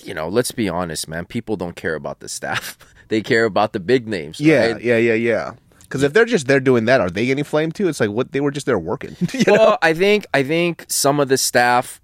[0.04, 1.24] you know, let's be honest, man.
[1.26, 2.78] People don't care about the staff.
[3.08, 4.38] they care about the big names.
[4.40, 4.80] yeah, right?
[4.82, 5.52] yeah, yeah, yeah.
[5.92, 7.86] Because if they're just there doing that, are they getting flamed too?
[7.86, 9.14] It's like what they were just there working.
[9.34, 9.52] You know?
[9.52, 12.00] well, I think I think some of the staff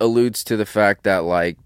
[0.00, 1.56] alludes to the fact that like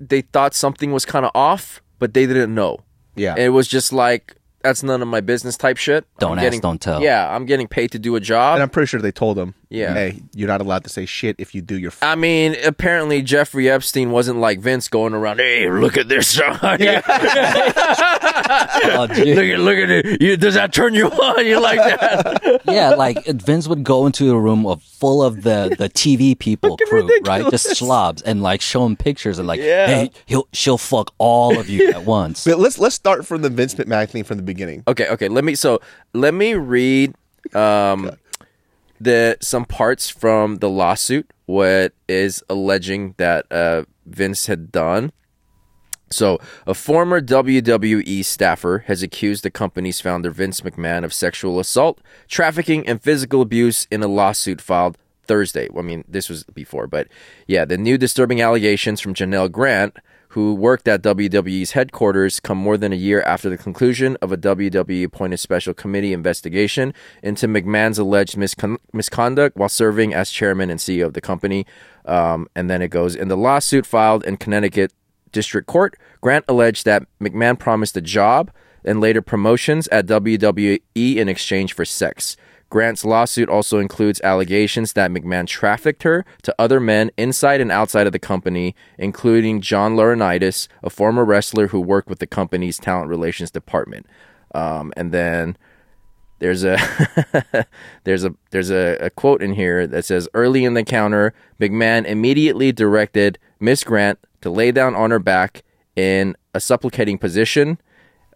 [0.00, 2.78] they thought something was kind of off, but they didn't know.
[3.14, 3.36] Yeah.
[3.38, 6.04] It was just like that's none of my business type shit.
[6.18, 7.00] Don't I'm ask, getting- don't tell.
[7.00, 8.54] Yeah, I'm getting paid to do a job.
[8.56, 9.92] And I'm pretty sure they told them, Yeah.
[9.92, 11.90] hey, you're not allowed to say shit if you do your.
[11.90, 15.38] F- I mean, apparently Jeffrey Epstein wasn't like Vince going around.
[15.40, 16.36] Hey, look at this.
[16.38, 17.02] Yeah.
[18.90, 20.22] Oh, look at look at it.
[20.22, 21.44] You, does that turn you on?
[21.46, 22.62] You like that?
[22.66, 26.76] yeah, like Vince would go into a room of full of the the TV people
[26.88, 27.48] crew, right?
[27.50, 29.86] Just slobs and like show him pictures and like, Yeah.
[29.86, 32.44] hey, he'll she'll fuck all of you at once.
[32.44, 34.82] but let's let's start from the Vince McMahon thing from the beginning.
[34.88, 35.28] Okay, okay.
[35.28, 35.80] Let me so
[36.14, 37.14] let me read
[37.54, 38.10] um
[39.00, 45.12] the some parts from the lawsuit what is alleging that uh Vince had done.
[46.10, 52.00] So, a former WWE staffer has accused the company's founder Vince McMahon of sexual assault,
[52.28, 55.68] trafficking, and physical abuse in a lawsuit filed Thursday.
[55.70, 57.08] Well, I mean, this was before, but
[57.46, 62.76] yeah, the new disturbing allegations from Janelle Grant, who worked at WWE's headquarters, come more
[62.76, 67.98] than a year after the conclusion of a WWE appointed special committee investigation into McMahon's
[67.98, 71.66] alleged miscon- misconduct while serving as chairman and CEO of the company.
[72.04, 74.92] Um, and then it goes in the lawsuit filed in Connecticut
[75.32, 75.98] District Court.
[76.20, 78.50] Grant alleged that McMahon promised a job
[78.84, 82.36] and later promotions at WWE in exchange for sex.
[82.70, 88.06] Grant's lawsuit also includes allegations that McMahon trafficked her to other men inside and outside
[88.06, 93.08] of the company, including John Laurinaitis, a former wrestler who worked with the company's talent
[93.08, 94.06] relations department.
[94.54, 95.56] Um, and then
[96.40, 96.78] there's a
[98.04, 102.04] there's a there's a, a quote in here that says early in the encounter, McMahon
[102.04, 105.62] immediately directed Miss Grant to lay down on her back
[105.96, 107.78] in a supplicating position.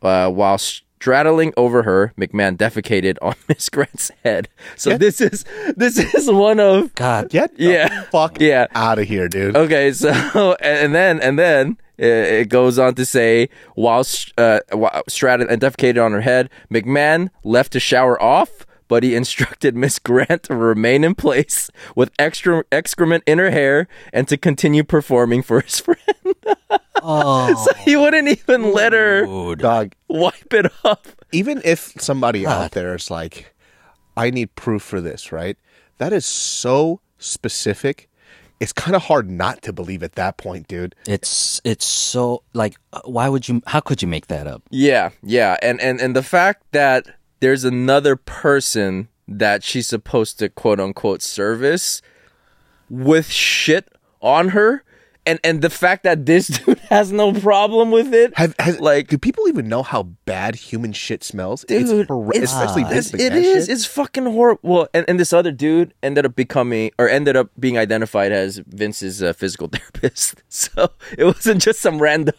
[0.01, 0.59] Uh, while
[1.03, 4.49] straddling over her, McMahon defecated on Miss Grant's head.
[4.77, 5.45] So Get- this is
[5.77, 8.03] this is one of God, Get the Yeah.
[8.05, 8.69] fuck Yeah.
[8.75, 9.57] out of here, dude.
[9.57, 10.11] Okay, so
[10.61, 14.05] and then and then it, it goes on to say while
[14.39, 19.17] uh, while straddled and defecated on her head, McMahon left to shower off, but he
[19.23, 24.37] instructed Miss Grant to remain in place with extra excrement in her hair and to
[24.37, 25.99] continue performing for his friend.
[27.03, 29.55] Oh, so he wouldn't even let her.
[29.57, 31.17] Dog, wipe it off.
[31.33, 33.55] even if somebody out there is like,
[34.17, 35.57] I need proof for this, right?
[35.99, 38.09] That is so specific.
[38.61, 40.95] It's kind of hard not to believe at that point, dude.
[41.07, 44.63] It's it's so like uh, why would you how could you make that up?
[44.71, 47.07] Yeah, yeah, and and and the fact that
[47.41, 52.03] there's another person that she's supposed to quote unquote service
[52.89, 53.89] with shit
[54.21, 54.85] on her,
[55.27, 59.09] and and the fact that this dude has no problem with it, Have, has, like.
[59.09, 61.65] do people even know how bad human shit smells?
[61.65, 63.67] Dude, it's horri- it's- especially it's- Vince it McMahon is.
[63.67, 63.73] shit.
[63.75, 64.61] It's fucking horrible.
[64.63, 68.59] Well, and, and this other dude ended up becoming, or ended up being identified as
[68.67, 70.43] Vince's uh, physical therapist.
[70.53, 72.33] So it wasn't just some rando.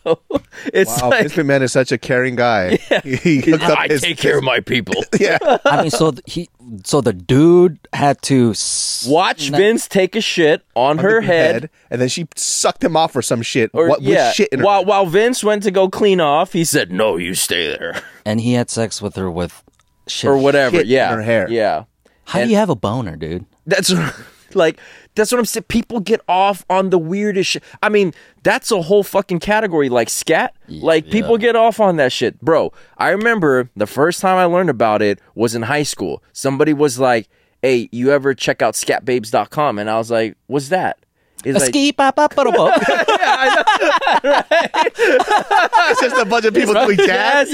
[0.74, 2.78] It's Wow, like, Vince McMahon is such a caring guy.
[2.92, 3.02] Yeah.
[3.02, 5.04] He hooked up I his- take care of my people.
[5.20, 6.50] Yeah, I mean, so th- he
[6.84, 11.70] so the dude had to s- Watch na- Vince take a shit on her head.
[11.90, 13.70] and then she sucked him off for some shit.
[13.74, 14.88] Or, what yeah, with shit in her while head.
[14.88, 18.54] while Vince went to go clean off, he said, "No, you stay there," and he
[18.54, 19.64] had sex with her with
[20.08, 20.30] shit.
[20.30, 20.78] or whatever.
[20.78, 21.48] Shit in yeah, her hair.
[21.50, 21.84] Yeah,
[22.26, 23.46] How and- do you have a boner, dude?
[23.66, 23.94] that's
[24.54, 24.80] like
[25.16, 25.66] that's what I'm saying.
[25.68, 27.64] People get off on the weirdest shit.
[27.82, 30.54] I mean, that's a whole fucking category, like scat.
[30.68, 32.72] Like people get off on that shit, bro.
[32.98, 36.24] I remember the first time I learned about it was in high school.
[36.34, 37.30] Somebody was like,
[37.62, 40.98] "Hey, you ever check out scatbabes.com?" And I was like, "What's that?"
[41.46, 42.48] It's like, Ski pop up it's
[46.02, 47.54] just a bunch of people doing jazz.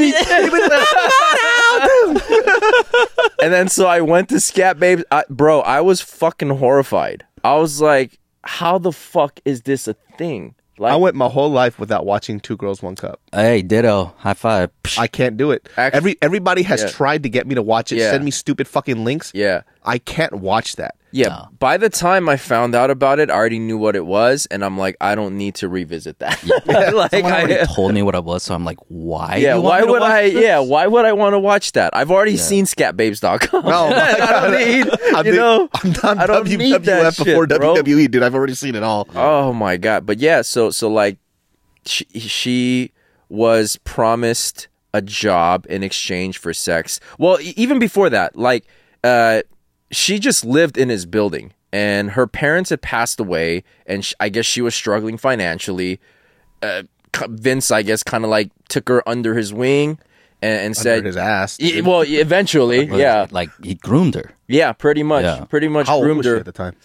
[3.42, 5.04] and then so I went to Scat Babes.
[5.12, 7.26] I, bro, I was fucking horrified.
[7.44, 10.56] I was like, how the fuck is this a thing?
[10.78, 13.20] Like, I went my whole life without watching Two Girls One Cup.
[13.34, 14.14] Hey, ditto.
[14.18, 14.72] High five.
[14.84, 14.98] Psh.
[14.98, 15.68] I can't do it.
[15.76, 16.90] Actu- Every everybody has Yeah.
[16.90, 17.98] tried to get me to watch it.
[17.98, 18.12] Yeah.
[18.12, 19.32] Send me stupid fucking links.
[19.36, 19.64] yeah.
[19.84, 20.96] I can't watch that.
[21.12, 21.46] Yeah.
[21.58, 24.64] By the time I found out about it, I already knew what it was, and
[24.64, 26.44] I'm like, I don't need to revisit that.
[26.94, 29.38] like, Someone already I, told me what it was, so I'm like, why?
[29.38, 29.56] yeah.
[29.56, 30.30] you Why would I?
[30.30, 30.44] this?
[30.44, 30.60] Yeah.
[30.60, 31.96] Why would I want to watch that?
[31.96, 33.64] I've already seen scatbabes.com.
[33.66, 35.00] Oh my I don't need.
[35.16, 35.70] I'm you the- know.
[35.74, 37.76] I'm done I don't need that WWF before shit, bro.
[37.76, 38.24] WWE, dude.
[38.24, 39.08] I've already seen it all.
[39.16, 40.06] Oh my god!
[40.06, 41.18] But yeah, so so like,
[41.86, 42.92] she, she
[43.30, 47.00] was promised a job in exchange for sex.
[47.18, 48.66] Well, even before that, like,
[49.04, 49.42] uh,
[49.92, 54.30] she just lived in his building, and her parents had passed away, and sh- I
[54.30, 56.00] guess she was struggling financially.
[56.62, 56.84] Uh,
[57.28, 59.98] Vince, I guess, kind of like took her under his wing
[60.42, 61.58] and, and said, his ass.
[61.84, 64.32] Well, eventually, yeah, Like he groomed her.
[64.48, 65.44] yeah, pretty much, Yeah.
[65.46, 66.36] pretty much How old groomed was she her.
[66.38, 66.76] at the time?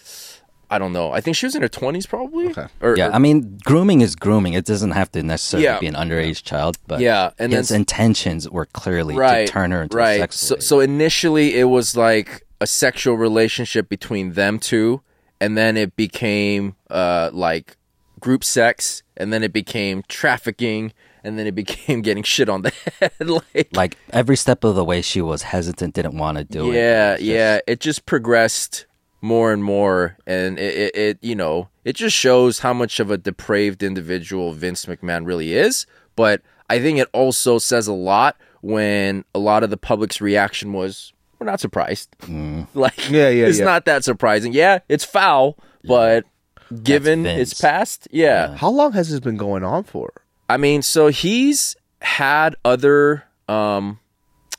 [0.67, 1.11] I don't know.
[1.11, 2.47] I think she was in her twenties, probably.
[2.47, 2.65] Okay.
[2.81, 4.53] Or, Yeah, or- I mean, grooming is grooming.
[4.53, 5.79] It doesn't have to necessarily Yeah.
[5.79, 9.69] be an underage child, but Yeah, and his then- intentions were clearly right, to turn
[9.71, 10.13] her into right.
[10.15, 15.01] a sex so, so initially, it was like a sexual relationship between them two,
[15.39, 17.77] and then it became uh like
[18.19, 22.73] group sex, and then it became trafficking, and then it became getting shit on the
[22.99, 23.11] head.
[23.53, 26.75] like, like every step of the way, she was hesitant, didn't want to do it.
[26.75, 27.59] yeah, yeah.
[27.67, 28.85] It just progressed
[29.21, 33.09] more and more, and it, it, it, you know, it just shows how much of
[33.09, 35.87] a depraved individual Vince McMahon really is.
[36.15, 40.73] But I think it also says a lot when a lot of the public's reaction
[40.73, 42.09] was, "We're not surprised."
[42.73, 43.65] Like, Yeah, yeah, it's yeah.
[43.65, 44.53] not that surprising.
[44.53, 46.25] Yeah, it's foul, but
[46.83, 47.51] given Vince.
[47.51, 48.55] it's past, yeah.
[48.55, 50.11] How long has this been going on for?
[50.49, 53.99] I mean, so he's had other um,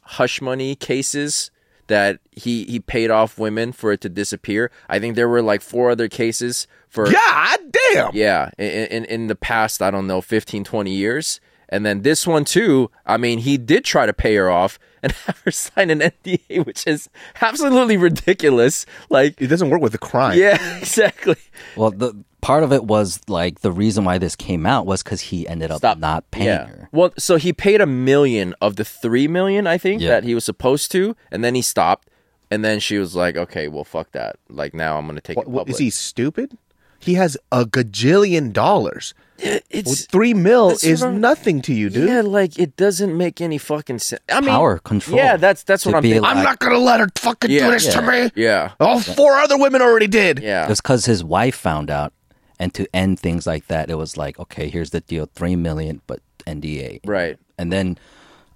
[0.03, 1.51] hush money cases
[1.89, 4.71] that he he paid off women for it to disappear.
[4.89, 7.59] I think there were like four other cases for God
[7.93, 8.11] damn.
[8.15, 11.41] yeah, in, in in the past, I don't know, 15, 20 years.
[11.69, 15.12] And then this one too, I mean, he did try to pay her off and
[15.27, 17.09] have her sign an NDA, which is
[17.40, 18.87] absolutely ridiculous.
[19.11, 20.38] Like, It doesn't work with the crime.
[20.38, 21.37] yeah, exactly.
[21.77, 25.21] Well, the part of it was like the reason why this came out was because
[25.21, 25.99] he ended up Stop.
[25.99, 26.66] not paying yeah.
[26.66, 26.88] her.
[26.92, 30.11] Well, so he paid a million of the three million, I think, Yeah.
[30.11, 32.09] that he was supposed to, and then he stopped.
[32.49, 34.37] And then she was like, "Okay, well, fuck that.
[34.49, 36.57] Like now, I'm gonna take What, it public." is he stupid?
[37.01, 39.14] He has a gajillion dollars.
[39.42, 42.09] Well, It's three mil is what nothing to you, dude.
[42.09, 44.22] yeah, like it doesn't make any fucking sense.
[44.31, 45.16] I mean, Power, control.
[45.18, 46.22] Yeah, that's that's what I'm be thinking.
[46.22, 47.66] like- I'm not gonna let her fucking Yeah.
[47.66, 48.31] do this to me.
[48.35, 50.40] yeah, All four other women already did.
[50.40, 50.70] yeah.
[50.70, 52.12] It's because his wife found out,
[52.59, 56.01] and to end things like that, it was like, okay, here's the deal, three million,
[56.07, 57.38] but NDA, Right.
[57.59, 57.99] And then,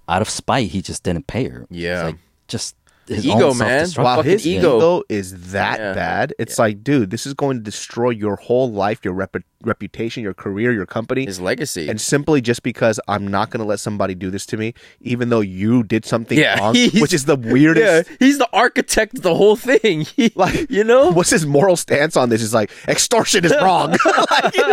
[0.09, 1.67] out of spite, he just didn't pay her.
[1.71, 2.05] Yeah.
[2.05, 2.17] like
[2.49, 2.75] just
[3.11, 3.87] his Ego, own man.
[3.87, 4.77] self-destruct- Wow, his ego.
[4.79, 5.03] ego.
[5.09, 5.93] is that Yeah.
[5.93, 6.35] bad.
[6.39, 10.33] It's like, dude, this is going to destroy your whole life, your rep- reputation, your
[10.33, 11.27] career, your company.
[11.27, 11.89] His legacy.
[11.89, 15.29] and simply just because I'm not going to let somebody do this to me, even
[15.29, 18.09] though you did something Yeah, wrong, which is the weirdest.
[18.09, 20.07] yeah, he's the architect of the whole thing.
[20.17, 22.41] He- Like, you know, what's his moral stance on this?
[22.43, 23.91] Is like extortion is wrong.
[24.31, 24.65] like, you,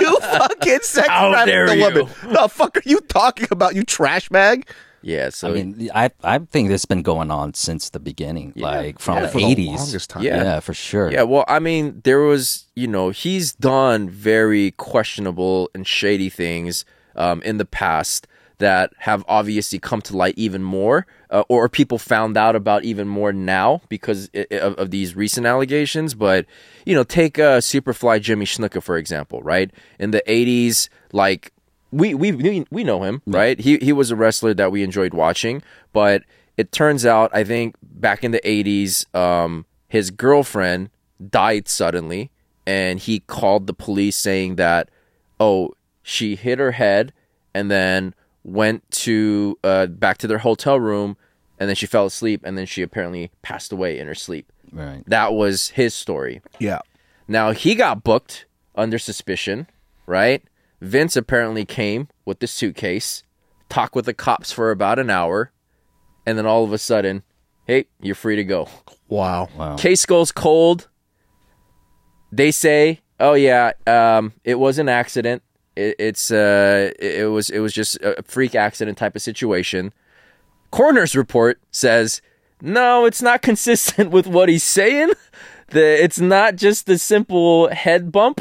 [0.00, 2.32] you fucking sex How traffic the woman.
[2.32, 3.74] The fuck are you talking about?
[3.74, 4.68] You trash bag.
[5.02, 5.30] Yeah.
[5.30, 8.98] So I mean, I I think this has been going on since the beginning, like
[8.98, 9.26] from Yeah.
[9.26, 10.08] the eighties.
[10.20, 10.42] Yeah.
[10.42, 11.10] yeah, for sure.
[11.10, 16.84] Yeah, well, I mean, there was, you know, he's done very questionable and shady things
[17.16, 18.26] um, in the past
[18.58, 23.08] that have obviously come to light even more, uh, or people found out about even
[23.08, 26.12] more now because of, of these recent allegations.
[26.14, 26.44] But,
[26.84, 29.70] you know, take uh, Superfly Jimmy Snuka, for example, right?
[29.98, 31.52] In the 80s, like,
[31.92, 33.58] we, we, we, we know him, right?
[33.58, 36.22] He, he was a wrestler that we enjoyed watching, but
[36.56, 40.90] it turns out, I think, back in the 80s, um, his girlfriend
[41.30, 42.30] died suddenly
[42.66, 44.88] and he called the police saying that
[45.38, 45.70] oh
[46.02, 47.12] she hit her head
[47.52, 51.16] and then went to uh, back to their hotel room
[51.58, 55.02] and then she fell asleep and then she apparently passed away in her sleep Right.
[55.08, 56.78] that was his story Yeah.
[57.28, 59.66] now he got booked under suspicion
[60.06, 60.42] right
[60.80, 63.22] vince apparently came with the suitcase
[63.68, 65.52] talked with the cops for about an hour
[66.26, 67.22] and then all of a sudden
[67.66, 68.68] hey you're free to go
[69.10, 69.48] Wow.
[69.56, 69.76] Wow.
[69.76, 70.88] Case goes cold.
[72.32, 75.42] They say, "Oh yeah, um, it was an accident.
[75.74, 79.92] It, it's uh, it, it was it was just a freak accident type of situation."
[80.70, 82.22] Coroner's report says,
[82.62, 85.10] "No, it's not consistent with what he's saying.
[85.68, 88.40] The it's not just the simple head bump.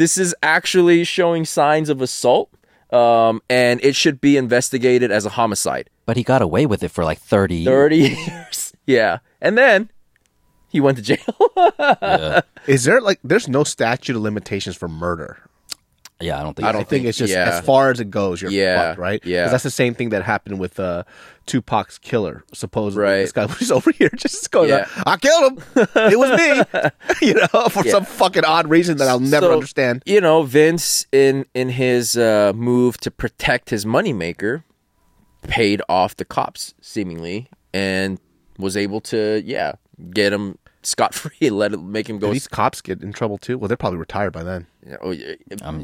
[0.00, 2.48] This is actually showing signs of assault."
[2.90, 5.88] Um, and it should be investigated as a homicide.
[6.06, 7.56] But he got away with it for like thirty.
[7.56, 7.66] years.
[7.68, 7.96] 30
[8.32, 8.72] years.
[8.86, 9.18] Yeah.
[9.40, 9.90] And then
[10.68, 11.36] he went to jail.
[12.02, 12.40] Yeah.
[12.66, 15.38] Is there like there's no statute of limitations for murder?
[16.20, 16.66] Yeah, I don't think.
[16.66, 17.48] I I don't don't think think- it's just yeah.
[17.58, 18.40] as far as it goes.
[18.42, 19.22] You're Yeah, fucked, right?
[19.22, 19.48] 'Cause yeah.
[19.48, 21.04] that's the same thing that happened with uh,
[21.46, 22.44] Tupac's killer.
[22.52, 23.16] Supposedly, Right.
[23.22, 24.86] this guy was over here just going, Yeah.
[25.06, 25.64] "I killed him.
[25.96, 26.82] It was me,"
[27.28, 27.92] you know, for Yeah.
[27.92, 30.02] some fucking odd reason that I'll never So, understand.
[30.06, 34.62] You know, Vince in in his uh, move to protect his moneymaker
[35.42, 38.18] paid off the cops seemingly and
[38.58, 39.72] was able to yeah,
[40.12, 43.38] get him scot free, let it make him Do go these cops get in trouble
[43.38, 43.58] too?
[43.58, 44.66] Well, they're probably retired by then.
[45.02, 45.34] oh, yeah,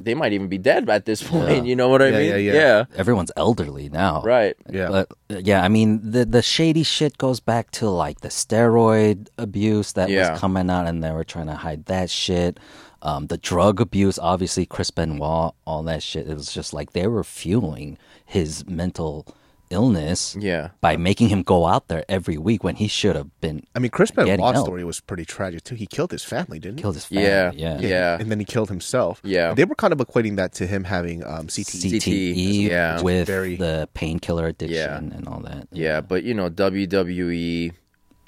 [0.02, 2.46] they might even be dead at this point, you know what I Yeah, mean?
[2.46, 2.84] yeah, yeah.
[2.96, 4.22] Everyone's elderly now.
[4.22, 4.56] Right.
[4.70, 4.88] Yeah.
[5.28, 9.92] But yeah, I mean the the shady shit goes back to like the steroid abuse
[9.92, 10.30] that Yeah.
[10.32, 12.58] was coming out, and they were trying to hide that shit.
[13.02, 16.26] Um, the drug abuse, obviously, Chris Benoit, all that shit.
[16.28, 19.26] It was just like they were fueling his mental
[19.70, 20.70] illness Yeah.
[20.80, 23.90] by making him go out there every week when he should have been I mean,
[23.90, 24.66] Chris getting Benoit's help.
[24.66, 25.74] story was pretty tragic too.
[25.74, 26.82] He killed his family, didn't he?
[26.82, 27.24] killed his family.
[27.24, 27.50] Yeah.
[27.54, 28.16] yeah, Yeah.
[28.20, 29.20] and then he killed himself.
[29.24, 29.54] Yeah.
[29.54, 31.96] they were kind of equating that to him having um, CTE.
[32.00, 33.00] CTE yeah.
[33.02, 34.96] with Very- the painkiller addiction Yeah.
[35.16, 35.68] and all that.
[35.72, 37.72] Yeah, but you know, WWE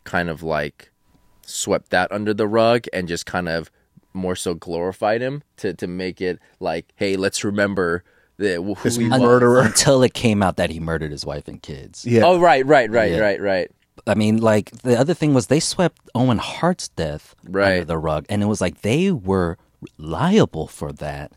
[0.05, 0.91] kind of like
[1.43, 3.71] swept that under the rug and just kind of
[4.15, 8.03] more so glorified him to to make it like, hey, let's remember
[8.39, 9.21] the who This he was.
[9.21, 9.61] Murderer.
[9.67, 12.05] Until it came out that he murdered his wife and kids.
[12.07, 13.19] Yeah, Oh, right, right, right, Yeah.
[13.19, 13.71] right, right.
[14.07, 17.87] I mean, like the other thing was they swept Owen Hart's death under Right.
[17.87, 19.59] the rug, and it was like they were
[19.99, 21.33] liable for that.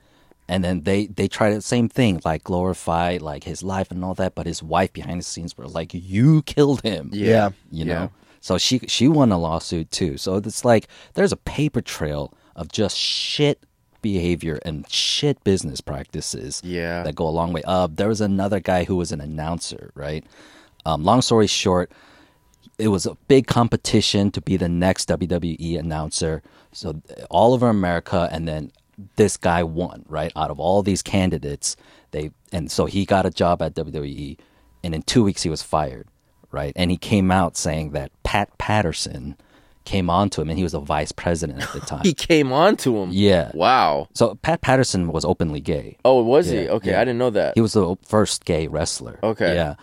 [0.47, 4.13] And then they they tried the same thing, like glorify like his life and all
[4.15, 7.49] that, but his wife behind the scenes were like, "You killed him." yeah.
[7.71, 7.93] you Yeah.
[7.93, 8.11] know.
[8.41, 10.17] So she she won a lawsuit too.
[10.17, 13.63] So it's like there's a paper trail of just shit
[14.01, 17.03] behavior and shit business practices Yeah.
[17.03, 17.61] that go a long way.
[17.65, 20.23] Uh, there was another guy who was an announcer, right?
[20.85, 21.91] Um, long story short,
[22.79, 26.41] it was a big competition to be the next WWE announcer.
[26.71, 28.71] So all over America, and then
[29.15, 30.31] this guy won, right?
[30.35, 31.75] Out of all these candidates,
[32.11, 34.37] they and so he got a job at WWE,
[34.83, 36.07] and in two weeks he was fired,
[36.51, 36.73] right?
[36.75, 39.37] And he came out saying that Pat Patterson
[39.85, 42.01] came on to him, and he was a vice president at the time.
[42.03, 43.09] He came on to him.
[43.11, 43.51] Yeah.
[43.53, 44.07] Wow.
[44.13, 45.97] so Pat Patterson was openly gay.
[46.05, 46.67] Oh, was he?
[46.69, 47.01] Okay, yeah.
[47.01, 47.53] I didn't know that.
[47.55, 49.19] He was the first gay wrestler.
[49.23, 49.55] Okay.
[49.55, 49.75] Yeah.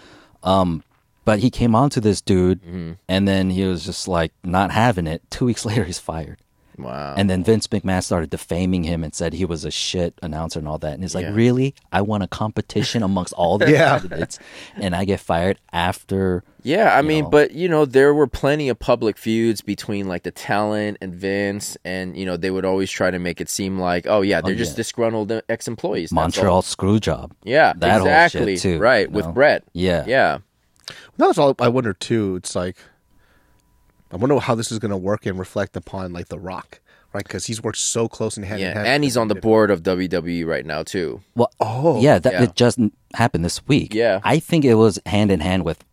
[0.42, 0.82] Um,
[1.24, 2.92] but he came on to this dude, Mm-hmm.
[3.08, 5.22] and then he was just like not having it.
[5.30, 6.38] Two weeks later, he's fired.
[6.78, 7.14] Wow.
[7.16, 10.68] And then Vince McMahon started defaming him and said he was a shit announcer and
[10.68, 10.94] all that.
[10.94, 11.34] And he's like, Yeah.
[11.34, 11.74] really?
[11.92, 13.98] I won a competition amongst all the Yeah.
[13.98, 14.38] candidates,
[14.76, 16.44] and I get fired after.
[16.62, 17.30] Yeah, I mean, know.
[17.30, 21.76] but you know, there were plenty of public feuds between like the talent and Vince,
[21.84, 24.54] and you know, they would always try to make it seem like, oh yeah, they're
[24.54, 24.76] oh, just yeah.
[24.76, 26.12] disgruntled ex-employees.
[26.12, 27.32] Montreal screw job.
[27.44, 28.40] Yeah, that exactly.
[28.40, 28.78] whole shit too.
[28.78, 29.32] right with know?
[29.32, 29.64] Bret.
[29.72, 30.04] Yeah.
[30.06, 30.38] Yeah,
[31.16, 31.54] No, that's all.
[31.60, 32.36] I wonder too.
[32.36, 32.76] It's like,
[34.10, 36.80] I wonder how this is going to work and reflect upon like The Rock,
[37.12, 37.22] right?
[37.24, 38.86] Because he's worked so close in hand in yeah, hand.
[38.86, 41.20] and he's on the board of WWE right now too.
[41.34, 42.42] Well, Oh, yeah, that yeah.
[42.44, 42.78] it just
[43.14, 43.92] happened this week.
[43.94, 44.20] Yeah.
[44.24, 45.84] I think it was hand in hand with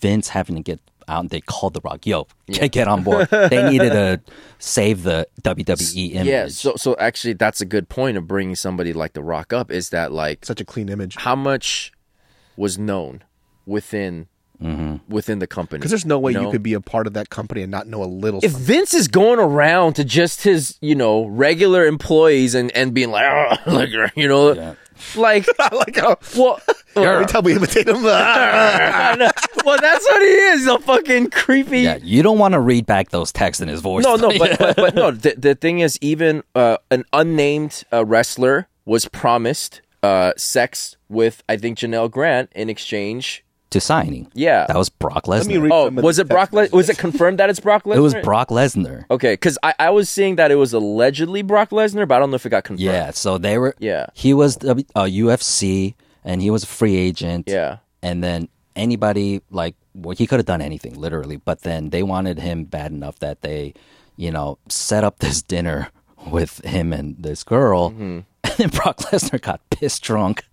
[0.00, 1.20] Vince having to get out.
[1.20, 4.20] and They called The Rock, "Yo, get, get on board." they needed to
[4.58, 6.26] save the WWE image.
[6.26, 9.70] Yeah, so so actually, that's a good point of bringing somebody like The Rock up.
[9.70, 11.16] Is that like such a clean image.
[11.16, 11.92] how much
[12.56, 13.22] was known
[13.66, 14.28] within
[15.08, 15.78] within the company?
[15.78, 16.50] Because there's no way you, know?
[16.50, 18.40] could be a part of that company and not know a little.
[18.42, 18.66] if something.
[18.66, 23.24] Vince is going around to just his, you know, regular employees and, and being like,
[23.24, 24.76] "Ah," like, you know,
[25.16, 26.60] like, like how well,
[26.96, 27.98] every time we imitate him.
[28.06, 29.30] I know.
[29.64, 31.80] well, that's what he is, a fucking creepy.
[31.80, 34.04] Yeah, you don't want to read back those texts in his voice.
[34.04, 38.04] No, no, but, but, but no, the, the thing is, even uh, an unnamed uh,
[38.04, 43.43] wrestler was promised uh, sex with, I think, Janelle Grant in exchange.
[43.74, 44.26] To signing.
[44.34, 44.64] Yeah.
[44.66, 45.68] that was Brock Lesnar.
[45.70, 46.52] Oh, was it Brock?
[46.52, 47.96] Le- was it confirmed that it's Brock Lesnar?
[47.98, 49.04] it was Brock Lesnar.
[49.10, 52.30] Okay, because I, I was seeing that it was allegedly Brock Lesnar, but I don't
[52.30, 52.80] know if it got confirmed.
[52.80, 53.74] Yeah, so they were.
[53.78, 54.06] Yeah.
[54.14, 55.94] he was a, uh, UFC,
[56.24, 57.48] and he was a free agent.
[57.48, 57.78] Yeah.
[58.02, 62.38] and then anybody like well, he could have done anything literally, but then they wanted
[62.40, 63.74] him bad enough that they,
[64.16, 65.90] you know, set up this dinner
[66.30, 68.20] with him and this girl, Mm-hmm.
[68.44, 70.44] and then Brock Lesnar got pissed drunk,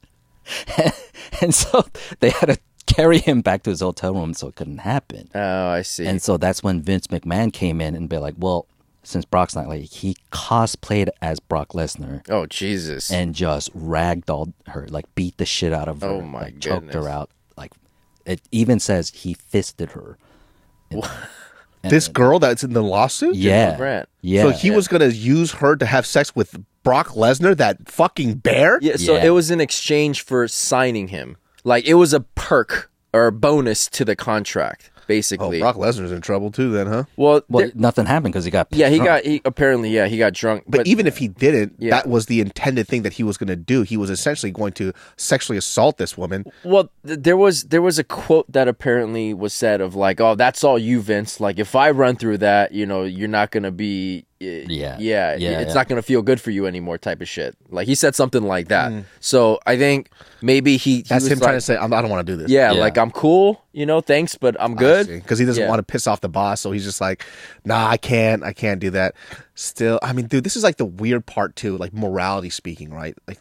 [1.42, 1.86] and so
[2.20, 5.30] they had to carry him back to his hotel room so it couldn't happen.
[5.36, 6.06] Oh, I see.
[6.06, 8.68] And so that's when Vince McMahon came in and be like, well,
[9.04, 13.10] since Brock's not like he cosplayed as Brock Lesnar oh, Jesus.
[13.12, 16.94] and just ragdolled her, like beat the shit out of her, Oh, my like, choked
[16.94, 17.30] her out.
[17.58, 17.72] Like
[18.26, 20.18] it even says he fisted her.
[21.84, 23.36] this girl that's in the lawsuit.
[23.36, 24.44] Yeah, yeah.
[24.44, 28.78] So he was gonna use her to have sex with Brock Lesnar, that fucking bear.
[28.82, 29.26] yeah, so Yeah.
[29.26, 31.38] it was in exchange for signing him.
[31.64, 35.60] Like, it was a perk or a bonus to the contract, Oh, basically.
[35.60, 37.04] Brock Lesnar's in trouble too, then, huh?
[37.18, 39.08] well, well, there- nothing happened because he got yeah, he drunk.
[39.10, 40.64] got, he apparently, yeah, he got drunk.
[40.68, 41.90] But, even if he didn't, Yeah.
[41.92, 43.82] that was the intended thing that he was going to do.
[43.82, 46.46] He was essentially going to sexually assault this woman.
[46.64, 50.36] Well, th- there was there was a quote that apparently was said of like, "Oh,
[50.36, 51.42] that's all you, Vince.
[51.42, 54.98] Like, if I run through that, you know, you're not gonna be, Yeah.
[55.00, 55.74] yeah, Yeah, it's yeah.
[55.74, 57.56] not gonna feel good for you anymore." Type of shit.
[57.70, 58.92] Like he said something like that.
[58.92, 59.04] Mm.
[59.20, 60.10] So I think
[60.42, 62.38] maybe he, he That's was him trying to say, I'm, I don't want to do
[62.38, 62.50] this.
[62.50, 62.80] yeah, Yeah.
[62.80, 65.08] like I'm cool, you know, thanks, but I'm good.
[65.08, 65.70] because he doesn't Yeah.
[65.70, 66.62] want to piss off the boss.
[66.62, 67.24] So he's just like,
[67.66, 68.44] "Nah, I can't.
[68.44, 69.16] I can't do that."
[69.56, 73.16] Still, I mean, dude, this is like the weird part too, like morality speaking, right?
[73.28, 73.38] Like,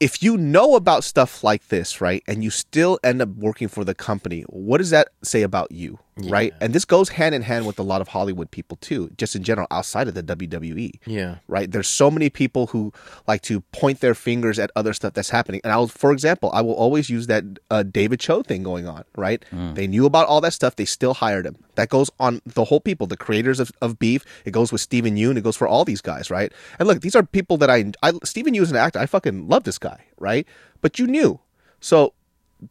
[0.00, 3.84] if you know about stuff like this, right, and you still end up working for
[3.84, 6.54] the company, what does that say about you, right?
[6.60, 9.42] And this goes hand in hand with a lot of Hollywood people too, just in
[9.42, 11.36] general, outside of the WWE Yeah.
[11.48, 11.70] right?
[11.70, 12.92] There's so many people who
[13.26, 15.60] like to point their fingers at other stuff that's happening.
[15.64, 19.04] And I'll, for example, I will always use that uh, David Choe thing going on,
[19.16, 19.44] right?
[19.74, 20.76] They knew about all that stuff.
[20.76, 21.56] They still hired him.
[21.74, 24.24] That goes on the whole people, the creators of, of Beef.
[24.44, 25.36] It goes with Steven Yeun.
[25.36, 26.52] It goes for all these guys, right?
[26.78, 29.00] And look, these are people that I, I Steven Yeun is an actor.
[29.00, 30.46] I fucking love this guy, right?
[30.80, 31.40] But you knew.
[31.80, 32.14] So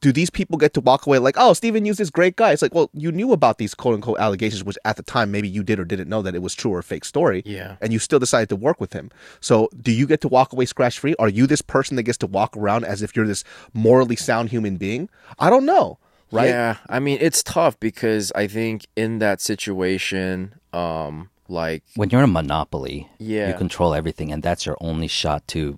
[0.01, 2.51] do these people get to walk away like, oh, Steven Yeun's this great guy?
[2.51, 5.47] It's like, well, you knew about these quote unquote allegations, which at the time maybe
[5.47, 7.43] you did or didn't know that it was true or a fake story.
[7.45, 7.75] Yeah.
[7.81, 9.11] And you still decided to work with him.
[9.39, 11.15] So do you get to walk away scratch free?
[11.19, 14.49] Are you this person that gets to walk around as if you're this morally sound
[14.49, 15.09] human being?
[15.37, 15.99] I don't know.
[16.31, 16.47] Right?
[16.49, 22.23] Yeah, I mean it's tough because I think in that situation, um, like when you're
[22.23, 23.49] a monopoly, Yeah.
[23.49, 25.77] you control everything, and that's your only shot to,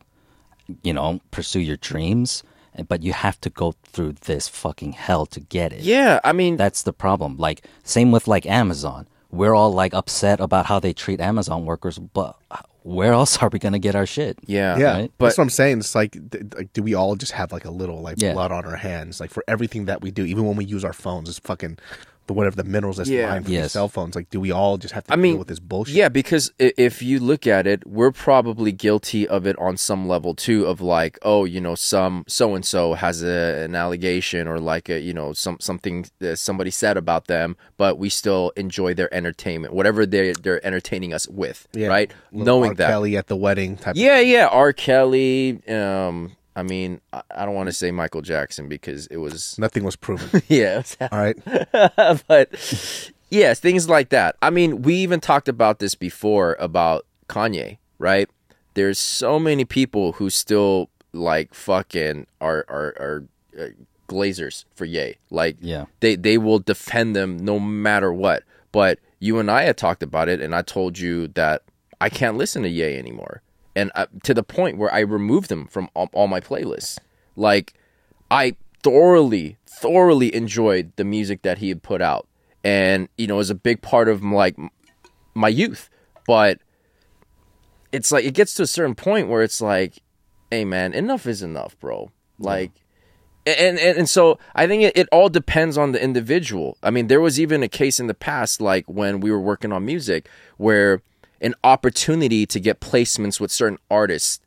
[0.83, 2.41] you know, pursue your dreams.
[2.87, 5.81] But you have to go through this fucking hell to get it.
[5.81, 7.37] yeah, I mean That's the problem.
[7.37, 9.07] Like same with like Amazon.
[9.31, 12.35] we're all like upset about how they treat Amazon workers, but
[12.83, 14.37] where else are we gonna get our shit?
[14.45, 14.77] Yeah.
[14.77, 15.11] Yeah, right?
[15.17, 15.79] But- that's what I'm saying.
[15.79, 18.33] It's like, th- like, do we all just have like a little like Yeah.
[18.33, 20.93] blood on our hands, like for everything that we do, even when we use our
[20.93, 21.77] phones, it's fucking
[22.27, 23.29] the whatever the minerals that's Yeah.
[23.29, 23.71] mined from Yes.
[23.73, 24.15] cell phones.
[24.15, 25.95] Like, do we all just have to I mean, deal with this bullshit?
[25.95, 30.33] Yeah, because if you look at it, we're probably guilty of it on some level
[30.33, 30.65] too.
[30.65, 34.89] Of like, oh, you know, some so and so has a, an allegation or like
[34.89, 39.13] a, you know, some something that somebody said about them, but we still enjoy their
[39.13, 41.87] entertainment, whatever they they're entertaining us with, Yeah.
[41.87, 42.11] right?
[42.31, 42.75] Little Knowing R.
[42.75, 43.95] that, Kelly at the wedding type.
[43.97, 44.73] yeah, yeah, R.
[44.73, 45.61] Kelly.
[45.67, 49.83] Um, I mean, I, I don't want to say Michael Jackson because it was, nothing
[49.83, 50.41] was proven.
[50.47, 51.37] yeah, it all right,
[52.27, 52.49] but
[53.29, 54.35] yes, things like that.
[54.41, 58.29] I mean, we even talked about this before about Kanye, right?
[58.73, 63.23] There's so many people who still like fucking are are are
[63.59, 63.67] uh,
[64.07, 65.15] glazers for Ye.
[65.29, 65.85] Like, Yeah.
[66.01, 68.43] they they will defend them no matter what.
[68.71, 71.63] But you and I had talked about it, and I told you that
[72.01, 73.41] I can't listen to Ye anymore,
[73.75, 76.97] and uh, to the point where I removed them from all, all my playlists.
[77.35, 77.73] Like,
[78.31, 82.27] I thoroughly, thoroughly enjoyed the music that he had put out,
[82.63, 84.55] and you know, it was a big part of like
[85.33, 85.89] my youth.
[86.25, 86.59] But
[87.91, 90.01] it's like it gets to a certain point where it's like,
[90.49, 92.11] hey man, enough is enough, bro.
[92.39, 92.71] Like,
[93.45, 96.77] and and, and so I think it, it all depends on the individual.
[96.81, 99.71] I mean, there was even a case in the past, like when we were working
[99.71, 101.01] on music, where
[101.41, 104.39] an opportunity to get placements with certain artists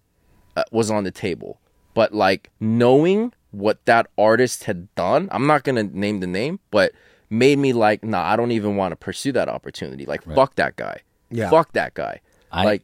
[0.57, 1.61] uh, was on the table,
[1.95, 6.93] but like knowing what that artist had done, I'm not gonna name the name, but
[7.31, 10.07] made me like, nah, I don't even want to pursue that opportunity.
[10.07, 11.01] Like, fuck that guy.
[11.31, 11.51] Yeah.
[11.51, 12.21] Fuck that guy.
[12.51, 12.83] I- like,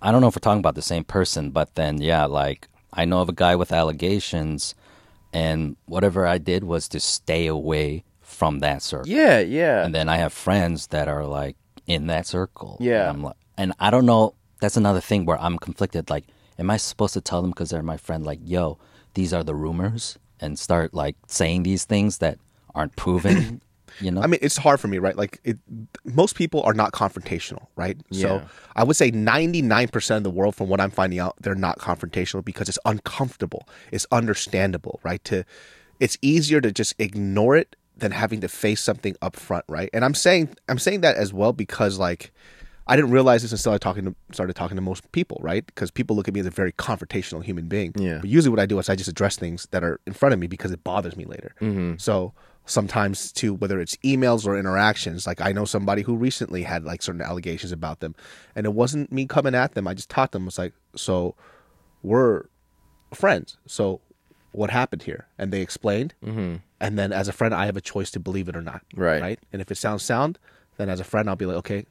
[0.00, 3.04] I don't know if we're talking about the same person, but then yeah, like I
[3.04, 4.74] know of a guy with allegations,
[5.32, 9.08] and whatever I did was to stay away from that circle.
[9.08, 9.84] yeah, yeah.
[9.84, 11.56] And then I have friends that are like
[11.88, 12.76] in that circle.
[12.78, 13.08] Yeah.
[13.08, 14.34] And, I'm like, and I don't know.
[14.60, 16.10] That's another thing where I'm conflicted.
[16.10, 16.24] Like,
[16.58, 18.24] am I supposed to tell them because they're my friend?
[18.24, 18.78] Like, yo,
[19.14, 22.38] these are the rumors, and start like saying these things that
[22.74, 23.60] aren't proven.
[24.00, 24.20] you know.
[24.20, 25.16] I mean, it's hard for me, right?
[25.16, 25.58] Like, it,
[26.04, 27.96] most people are not confrontational, right?
[28.10, 28.22] Yeah.
[28.22, 28.42] So
[28.76, 32.44] I would say 99% of the world, from what I'm finding out, they're not confrontational
[32.44, 33.68] because it's uncomfortable.
[33.90, 35.22] It's understandable, right?
[35.24, 35.44] To,
[36.00, 39.90] it's easier to just ignore it than having to face something up front, right?
[39.92, 42.32] And I'm saying, I'm saying that as well because, like,
[42.86, 45.66] I didn't realize this until I talking to, started talking to most people, right?
[45.66, 47.92] Because people look at me as a very confrontational human being.
[47.96, 48.18] Yeah.
[48.18, 50.38] But usually, what I do is I just address things that are in front of
[50.38, 51.54] me because it bothers me later.
[51.98, 52.32] So
[52.64, 57.02] sometimes, too, whether it's emails or interactions, like I know somebody who recently had like
[57.02, 58.14] certain allegations about them,
[58.54, 59.86] and it wasn't me coming at them.
[59.86, 60.44] I just taught them.
[60.44, 61.34] It was like, so
[62.02, 62.44] we're
[63.12, 63.58] friends.
[63.66, 64.00] So
[64.52, 65.26] what happened here?
[65.36, 66.14] And they explained.
[66.24, 66.56] Mm-hmm.
[66.80, 68.82] And then as a friend, I have a choice to believe it or not.
[68.94, 69.20] Right.
[69.20, 69.40] Right.
[69.52, 70.38] And if it sounds sound,
[70.76, 71.86] then as a friend, I'll be like, okay,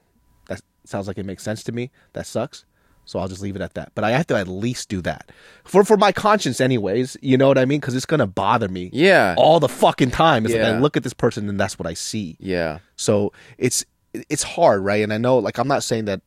[0.48, 1.92] that sounds like it makes sense to me.
[2.14, 2.64] That sucks.
[3.06, 3.94] So I'll just leave it at that.
[3.96, 5.32] But I have to at least do that
[5.64, 7.16] for for my conscience, anyways.
[7.22, 7.80] You know what I mean?
[7.80, 8.90] Because it's gonna bother me.
[8.92, 9.34] Yeah.
[9.38, 10.46] All the fucking time.
[10.46, 10.72] It's like Yeah.
[10.76, 12.36] I look at this person and that's what I see.
[12.40, 12.80] yeah.
[12.98, 13.86] So it's
[14.30, 15.04] it's hard, right?
[15.04, 16.22] And I know, like, I'm not saying that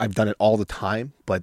[0.00, 1.42] I've done it all the time, but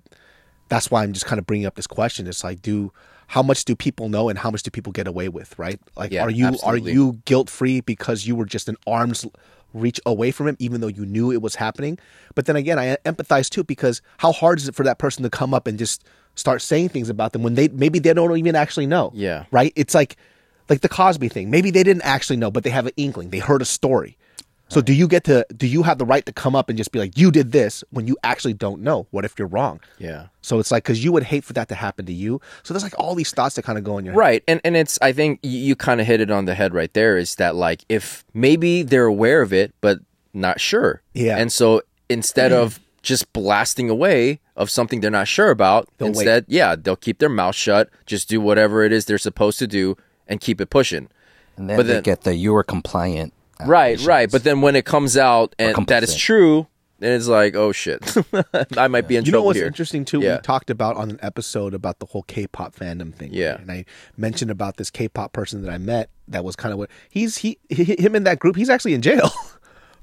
[0.67, 2.28] that's why I'm just kind of bringing up this question.
[2.28, 2.91] It's like, do
[3.30, 5.80] how much do people know, and how much do people get away with, right?
[5.95, 6.91] Like, Yeah, are you absolutely.
[6.91, 9.25] are you guilt free because you were just an arm's
[9.71, 11.99] reach away from him, even though you knew it was happening?
[12.34, 15.30] But then again, I empathize too because how hard is it for that person to
[15.30, 16.03] come up and just
[16.36, 19.11] start saying things about them when they maybe they don't even actually know?
[19.13, 19.45] Yeah.
[19.51, 19.73] right?
[19.75, 20.17] It's like
[20.67, 21.49] like the Cosby thing.
[21.51, 23.30] Maybe they didn't actually know, but they have an inkling.
[23.32, 24.17] They heard a story.
[24.70, 26.91] So do you get to do you have the right to come up and just
[26.91, 29.07] be like you did this when you actually don't know?
[29.11, 29.80] What if you're wrong?
[29.97, 30.28] Yeah.
[30.41, 32.39] So it's like cuz you would hate for that to happen to you.
[32.63, 34.20] So there's like all these thoughts that kind of go in your head.
[34.20, 34.43] Right.
[34.47, 36.93] And and it's I think you, you kind of hit it on the head right
[36.93, 39.99] there is that like if maybe they're aware of it but
[40.34, 41.01] not sure.
[41.13, 41.38] Yeah.
[41.38, 46.17] And so instead of just blasting away of something they're not sure about, They'll wait.
[46.17, 49.67] instead, yeah, they'll keep their mouth shut, just do whatever it is they're supposed to
[49.67, 49.95] do
[50.28, 51.07] and keep it pushing.
[51.57, 53.34] and then but they then- get the you are compliant.
[53.66, 54.32] Right, right.
[54.32, 56.68] But then when it comes out and that is true,
[56.99, 58.16] then it's like, oh shit.
[58.78, 59.26] I might be in trouble.
[59.26, 59.68] You know trouble what's here.
[59.68, 60.20] interesting too?
[60.22, 60.36] Yeah.
[60.38, 63.30] We talked about on an episode about the whole K-pop fandom thing.
[63.34, 63.55] Yeah.
[63.60, 63.86] and I
[64.18, 66.10] mentioned about this K-pop person that I met.
[66.28, 68.55] That was kind of what he's he, he him in that group.
[68.55, 69.32] He's actually in jail.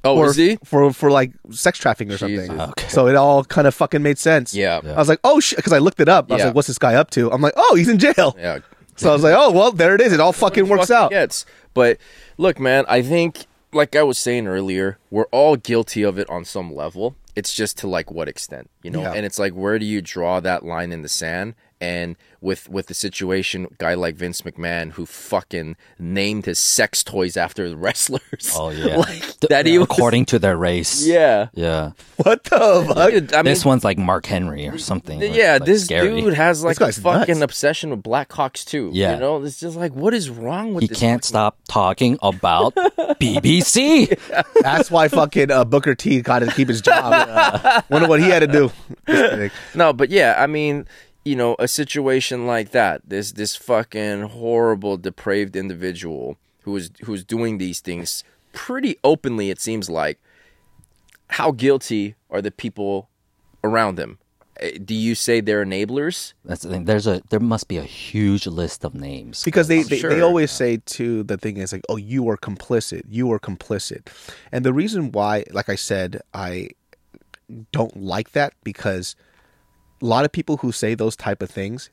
[0.04, 0.56] Oh, for, is he?
[0.62, 2.46] for for like sex trafficking or Jesus.
[2.46, 2.60] something?
[2.70, 2.86] Okay.
[2.88, 4.54] So it all kind of fucking made sense.
[4.54, 4.80] Yeah.
[4.84, 6.30] I was like, oh shit, because I looked it up.
[6.30, 6.46] I was Yeah.
[6.46, 7.32] like, what's this guy up to?
[7.32, 8.36] I'm like, oh, he's in jail.
[8.38, 8.60] Yeah.
[8.96, 10.12] So I was like, oh well, there it is.
[10.12, 11.10] It all fucking works fucking out.
[11.10, 11.46] Gets.
[11.74, 11.98] But
[12.38, 16.44] look, man, I think like I was saying earlier, we're all guilty of it on
[16.44, 17.16] some level.
[17.34, 19.02] It's just to like what extent, you know?
[19.02, 19.12] Yeah.
[19.12, 21.54] And it's like where do you draw that line in the sand?
[21.86, 27.36] And with with the situation, guy like Vince McMahon who fucking named his sex toys
[27.36, 28.52] after the wrestlers.
[28.54, 29.66] Oh yeah, like Th- that.
[29.66, 31.06] He was, according to their race.
[31.16, 31.48] yeah.
[31.54, 31.92] yeah.
[32.16, 33.10] What the fuck?
[33.10, 35.20] Dude, I mean, this one's like Mark Henry or something.
[35.20, 36.20] like- yeah, like this scary.
[36.20, 37.44] dude has like a fucking nuts.
[37.52, 38.90] obsession with Black Blackhawks too.
[38.92, 39.14] Yeah.
[39.14, 40.98] you know, it's just like, what is wrong with He this?
[40.98, 44.18] can't fucking- stop talking about BBC.
[44.62, 47.84] That's why fucking uh, Booker T got to keep his job.
[47.88, 49.50] Wonder what he had to do.
[49.74, 50.86] No, but yeah, I mean,
[51.26, 57.24] you know, a situation like that, this this fucking horrible, depraved individual who is who's
[57.24, 58.22] doing these things
[58.52, 60.18] pretty openly, it seems like.
[61.38, 63.08] How guilty are the people
[63.64, 64.18] around him?
[64.60, 66.32] Eh, Do you say they're enablers?
[66.44, 66.84] That's the thing.
[66.84, 69.42] There's a there must be a huge list of names.
[69.42, 70.22] because they, they, they Sure.
[70.22, 74.02] always say too the thing is like oh you are complicit you are complicit
[74.52, 76.68] and the reason why like i said i
[77.76, 79.16] don't like that because
[80.02, 81.90] a lot of people who say those type of things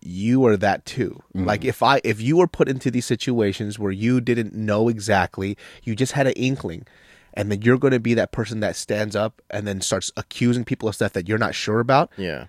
[0.00, 1.46] you are that too mm-hmm.
[1.46, 5.56] like if i if you were put into these situations where you didn't know exactly
[5.84, 6.84] you just had an inkling
[7.34, 10.64] and then you're going to be that person that stands up and then starts accusing
[10.64, 12.46] people of stuff that you're not sure about Yeah.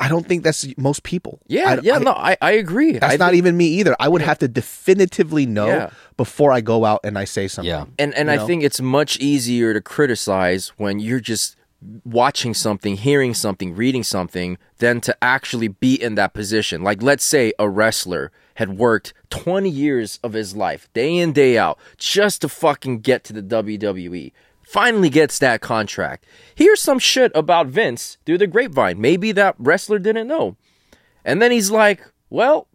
[0.00, 2.98] i don't think that's most people Yeah, I- yeah, I- no, I, I agree.
[2.98, 3.94] that's I not think- even me either.
[4.00, 5.90] I would have to definitively know Yeah.
[6.16, 7.68] before I go out and I say something.
[7.68, 7.84] Yeah.
[7.98, 8.46] And and I know?
[8.46, 11.56] think it's much easier to criticize when you're just
[12.04, 16.82] watching something, hearing something, reading something than to actually be in that position.
[16.82, 21.58] Like let's say a wrestler had worked 20 years of his life, day in day
[21.58, 24.32] out, just to fucking get to the WWE.
[24.62, 26.24] Finally gets that contract.
[26.54, 29.00] Here's some shit about Vince through the grapevine.
[29.00, 30.56] Maybe that wrestler didn't know.
[31.24, 32.68] And then he's like, "Well,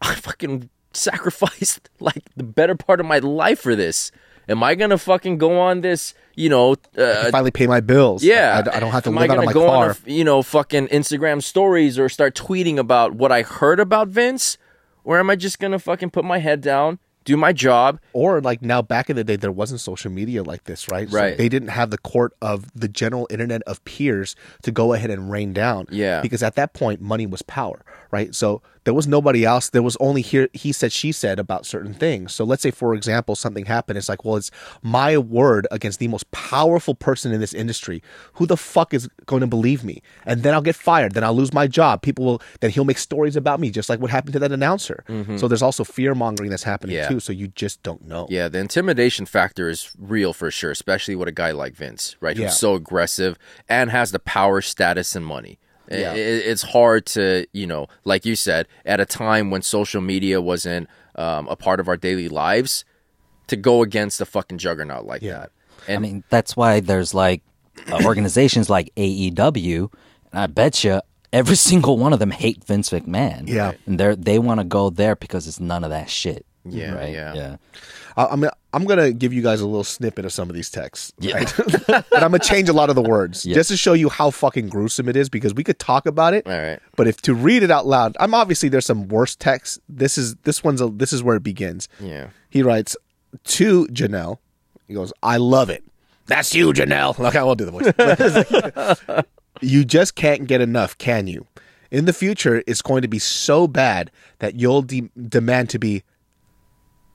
[0.00, 4.10] I fucking sacrificed like the better part of my life for this.
[4.48, 8.22] Am I gonna fucking go on this, you know, uh, finally pay my bills.
[8.22, 8.62] yeah.
[8.66, 9.90] I, I don't have to Am live I out of gonna my go car.
[9.90, 14.08] on, a, you know, fucking Instagram stories or start tweeting about what I heard about
[14.08, 14.58] Vince?
[15.04, 18.00] Or am I just gonna fucking put my head down, do my job?
[18.12, 21.08] or like now, back in the day, there wasn't social media like this, right?
[21.10, 21.36] So Right.
[21.38, 25.30] they didn't have the court of the general internet of peers to go ahead and
[25.30, 25.86] rain down.
[25.90, 26.20] Yeah.
[26.22, 27.82] Because at that point, money was power,
[28.14, 28.32] right?
[28.34, 29.70] So there was nobody else.
[29.70, 32.32] There was only here he said, she said about certain things.
[32.32, 33.98] So let's say, for example, something happened.
[33.98, 34.50] It's like, well, it's
[34.82, 38.02] my word against the most powerful person in this industry.
[38.34, 39.96] Who the fuck is going to believe me?
[40.24, 41.12] And then I'll get fired.
[41.14, 42.02] Then I'll lose my job.
[42.02, 42.42] People will.
[42.60, 45.02] Then he'll make stories about me, just like what happened to that announcer.
[45.38, 47.02] So there's also fear mongering that's happening Mm-hmm.
[47.02, 47.08] Yeah.
[47.08, 47.20] too.
[47.20, 48.26] So you just don't know.
[48.30, 52.36] Yeah, the intimidation factor is real for sure, especially with a guy like Vince, right?
[52.36, 52.44] Yeah.
[52.46, 53.38] Who's so aggressive
[53.68, 55.58] and has the power, status, and money.
[55.90, 56.14] Yeah.
[56.14, 60.88] it's hard to, you know, like you said, at a time when social media wasn't
[61.16, 62.84] um, a part of our daily lives,
[63.48, 65.40] to go against a fucking juggernaut like Yeah.
[65.40, 65.50] that.
[65.86, 67.42] I mean, that's why there's like
[67.92, 69.92] uh, organizations like AEW,
[70.32, 71.00] and I bet you
[71.32, 73.46] every single one of them hate Vince McMahon.
[73.48, 73.72] Yeah.
[73.86, 76.46] and they they want to go there because it's none of that shit.
[76.64, 77.12] Yeah, right?
[77.12, 77.34] yeah.
[77.34, 77.56] yeah.
[78.16, 80.70] I- I'm gonna, I'm gonna give you guys a little snippet of some of these
[80.70, 81.52] texts, right?
[81.88, 84.68] but I'm gonna change a lot of the words just to show you how fucking
[84.68, 86.78] gruesome it is because we could talk about it, All right.
[86.96, 89.80] but if to read it out loud, I'm obviously there's some worse text.
[89.88, 91.88] This is this one's a, this is where it begins.
[92.00, 92.28] Yeah.
[92.50, 92.96] He writes
[93.44, 94.38] to Janelle.
[94.86, 95.82] He goes, "I love it.
[96.26, 99.24] That's you, Janelle." Okay, I won't do the voice.
[99.60, 101.46] you just can't get enough, can you?
[101.90, 104.10] In the future, it's going to be so bad
[104.40, 106.02] that you'll de- demand to be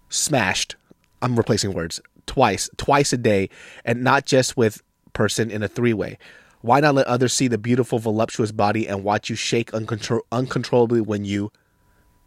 [0.09, 0.75] smashed.
[1.21, 3.49] I'm replacing words twice, twice a day,
[3.83, 4.81] and not just with
[5.13, 6.17] person in a three way.
[6.61, 11.01] Why not let others see the beautiful, voluptuous body and watch you shake uncontrol- uncontrollably
[11.01, 11.51] when you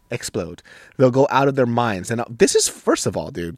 [0.09, 0.63] explode?
[0.97, 2.09] They'll go out of their minds.
[2.09, 3.57] And uh, this is, first of all, dude,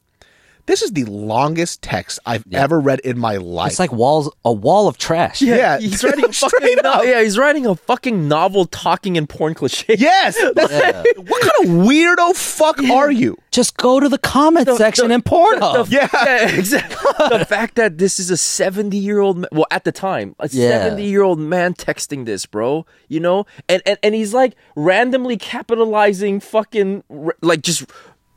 [0.67, 3.71] this is the longest text I've ever read in my life.
[3.71, 5.41] It's like walls, a wall of trash.
[5.41, 7.03] yeah, He's writing a fucking straight no- up.
[7.05, 9.99] yeah, he's writing a fucking novel talking in porn cliches.
[10.01, 10.35] Yes.
[10.55, 13.37] That's- What kind of weirdo fuck are you?
[13.51, 15.89] Just go to the comment section in Pornhub.
[15.89, 16.09] Yeah.
[16.13, 16.97] Yeah, exactly.
[17.37, 21.01] the fact that this is a 70 year old, well, at the time, a 70
[21.03, 23.45] year old man texting this, bro, you know?
[23.69, 27.03] And, and, and he's like randomly capitalizing fucking,
[27.41, 27.85] like just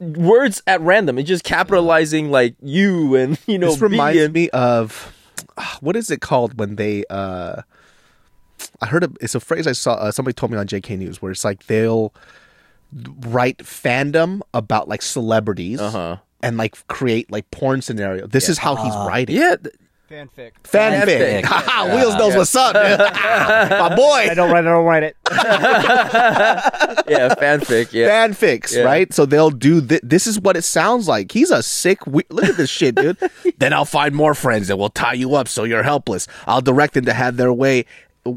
[0.00, 1.18] words at random.
[1.18, 4.24] It's just capitalizing like you and, you know, this reminds me.
[4.24, 5.14] And, me of
[5.80, 7.62] what is it called when they uh
[8.80, 11.20] I heard a, it's a phrase I saw uh, somebody told me on JK News
[11.22, 12.12] where it's like they'll
[13.26, 16.16] write fandom about like celebrities Uh-huh.
[16.42, 18.26] and like create like porn scenario.
[18.26, 19.36] This is how he's writing.
[19.36, 19.56] yeah.
[19.62, 19.74] th-
[20.08, 20.52] Fanfic.
[20.64, 21.42] Fanfic.
[21.44, 21.94] Fanfic.
[21.94, 22.72] Wheels knows what's up.
[22.74, 22.98] dude.
[23.78, 24.28] My boy.
[24.30, 24.64] I don't write.
[24.66, 25.16] I don't write it.
[27.08, 27.92] Yeah, fanfic.
[27.92, 28.08] Yeah.
[28.28, 28.82] fanfics, Yeah.
[28.82, 29.12] right?
[29.14, 30.26] So they'll do thi- this.
[30.26, 31.32] Is what it sounds like.
[31.32, 32.06] He's a sick.
[32.06, 33.16] We- Look at this shit, dude.
[33.58, 36.26] then I'll find more friends that will tie you up so you're helpless.
[36.46, 37.84] I'll direct them to have their way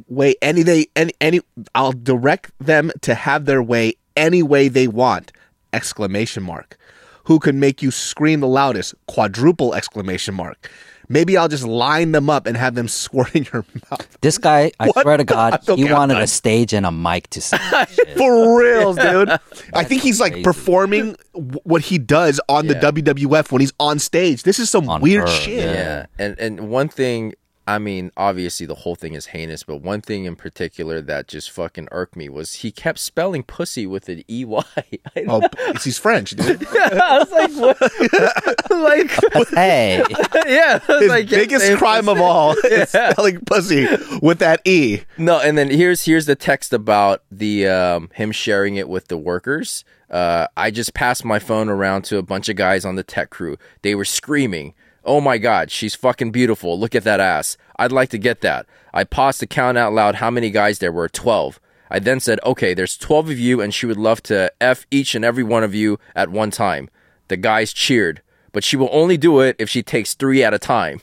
[0.08, 1.42] way any they any any
[1.76, 5.32] I'll direct them to have their way any way they want.
[5.74, 6.78] Exclamation mark.
[7.26, 8.94] Who can make you scream the loudest?
[9.08, 10.70] Quadruple exclamation mark.
[11.12, 14.18] Maybe I'll just line them up and have them squirt in your mouth.
[14.22, 15.02] This guy, I What?
[15.02, 18.18] swear to God, he I'm wanted a stage and a mic to say that shit.
[18.18, 19.30] For reals, dude.
[19.74, 20.44] I think he's like crazy.
[20.44, 21.16] performing
[21.64, 24.44] what he does on the WWF when he's on stage.
[24.44, 25.60] This is some On weird her, shit.
[25.66, 25.74] yeah.
[25.74, 27.34] Yeah, and and one thing,
[27.68, 31.52] I mean, obviously the whole thing is heinous, but one thing in particular that just
[31.52, 34.64] fucking irked me was he kept spelling pussy with an e y.
[35.16, 35.42] I, Oh,
[35.84, 36.66] he's French, dude.
[36.76, 38.72] I was like, what?
[38.72, 40.04] like, hey,
[40.48, 42.24] yeah, His like, biggest crime of pussy.
[42.24, 43.88] all is spelling pussy
[44.22, 45.02] with that E.
[45.18, 49.18] No, and then here's here's the text about the um, him sharing it with the
[49.18, 49.86] workers.
[50.10, 53.30] Uh, I just passed my phone around to a bunch of guys on the tech
[53.30, 53.58] crew.
[53.82, 54.74] They were screaming,
[55.04, 56.80] "Oh my god, she's fucking beautiful!
[56.80, 57.58] Look at that ass!
[57.78, 60.92] I'd like to get that." I paused to count out loud how many guys there
[60.92, 61.10] were.
[61.10, 61.60] Twelve.
[61.90, 65.16] I then said, "Okay, there's twelve of you, and she would love to f each
[65.16, 66.90] and every one of you at one time."
[67.28, 68.22] The guys cheered,
[68.52, 71.02] but she will only do it if she takes three at a time.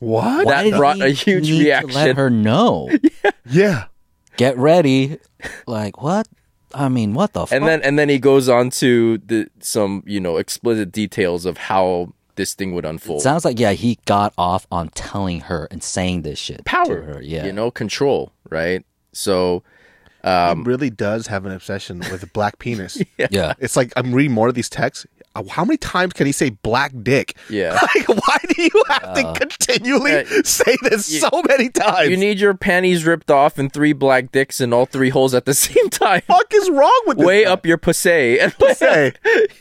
[0.00, 0.46] What?
[0.46, 1.94] That Why did brought a huge need to reaction.
[1.94, 2.88] let her know.
[3.50, 3.86] Yeah.
[4.36, 5.18] Get ready.
[5.66, 6.28] Like what?
[6.74, 7.46] I mean, what the?
[7.46, 7.52] fuck?
[7.56, 11.56] and then and then he goes on to the some you know explicit details of
[11.56, 13.20] how this thing would unfold.
[13.20, 17.02] sounds like yeah, he got off on telling her and saying this shit Power, to
[17.02, 17.20] her.
[17.22, 18.86] Yeah, you know, control, right?
[19.12, 19.62] So
[20.24, 23.02] um, he really does have an obsession with black penis.
[23.30, 23.54] yeah.
[23.58, 25.06] It's like I'm reading more of these texts.
[25.38, 27.36] Uh, How many times can he say black dick?
[27.48, 27.78] Yeah.
[27.94, 30.24] Like, why do you have to continually Yeah.
[30.44, 32.10] say this so many times?
[32.10, 35.44] you need your panties ripped off and three black dicks in all three holes at
[35.44, 36.20] the same time.
[36.22, 37.50] fuck is wrong with this Way guy?
[37.52, 38.38] up your pussy.
[38.40, 38.84] And Pussy.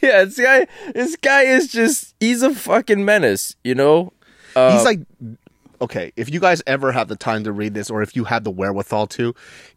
[0.01, 4.13] yeah, this guy this guy is just he's a fucking menace, you know?
[4.55, 4.99] Uh, He's like,
[5.81, 8.43] okay, if you guys ever have the time to read this, or if you have
[8.43, 9.33] the wherewithal to,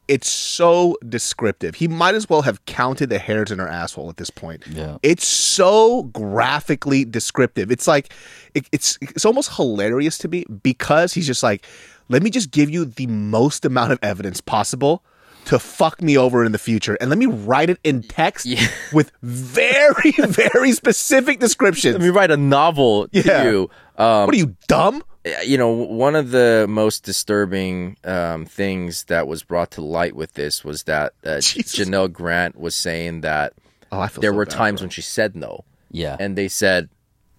[0.08, 1.74] it's so descriptive.
[1.76, 4.64] He might as well have counted the hairs in her asshole at this point.
[4.66, 4.98] Yeah.
[5.02, 7.70] It's so graphically descriptive.
[7.70, 8.12] It's like,
[8.54, 11.64] it, it's it's almost hilarious to me because he's just like,
[12.08, 15.04] let me just give you the most amount of evidence possible.
[15.46, 18.46] To fuck me over in the future, and let me write it in text
[18.92, 21.94] with very, very specific descriptions.
[21.94, 23.44] let me write a novel to Yeah.
[23.50, 23.70] you.
[23.96, 25.02] Um, what are you dumb?
[25.44, 30.34] You know, one of the most disturbing um, things that was brought to light with
[30.34, 33.52] this was that uh, Janelle Grant was saying that
[33.92, 34.84] Oh, there so were bad times her.
[34.84, 36.16] when she said no, Yeah.
[36.20, 36.88] and they said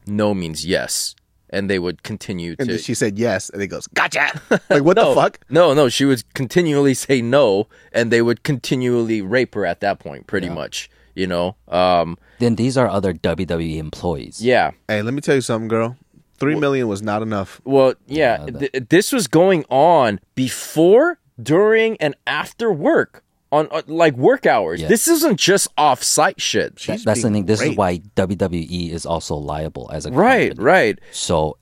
[0.06, 1.16] no means yes,
[1.50, 2.78] and they would continue And to.
[2.78, 5.40] she said yes, and he goes, "Gotcha!" Like what no, the fuck?
[5.50, 10.00] No, no, she would continually say no, and they would continually rape her at that
[10.00, 10.90] point, pretty much.
[11.16, 14.42] You know, um, then these are other WWE employees.
[14.44, 14.72] yeah.
[14.88, 15.98] Hey, let me tell you something, girl.
[16.42, 17.62] Three million was not enough.
[17.64, 24.16] Well, yeah, th- this was going on before, during, and after work on uh, like
[24.16, 24.82] work hours.
[24.82, 24.88] Yeah.
[24.90, 26.76] This isn't just off-site shit.
[26.88, 27.46] That- that's the thing.
[27.46, 30.66] This is why WWE is also liable as a Right, company.
[30.66, 31.00] right.
[31.12, 31.58] So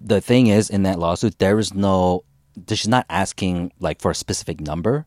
[0.00, 2.24] the thing is, in that lawsuit, there is no.
[2.68, 5.06] She's not asking like for a specific number,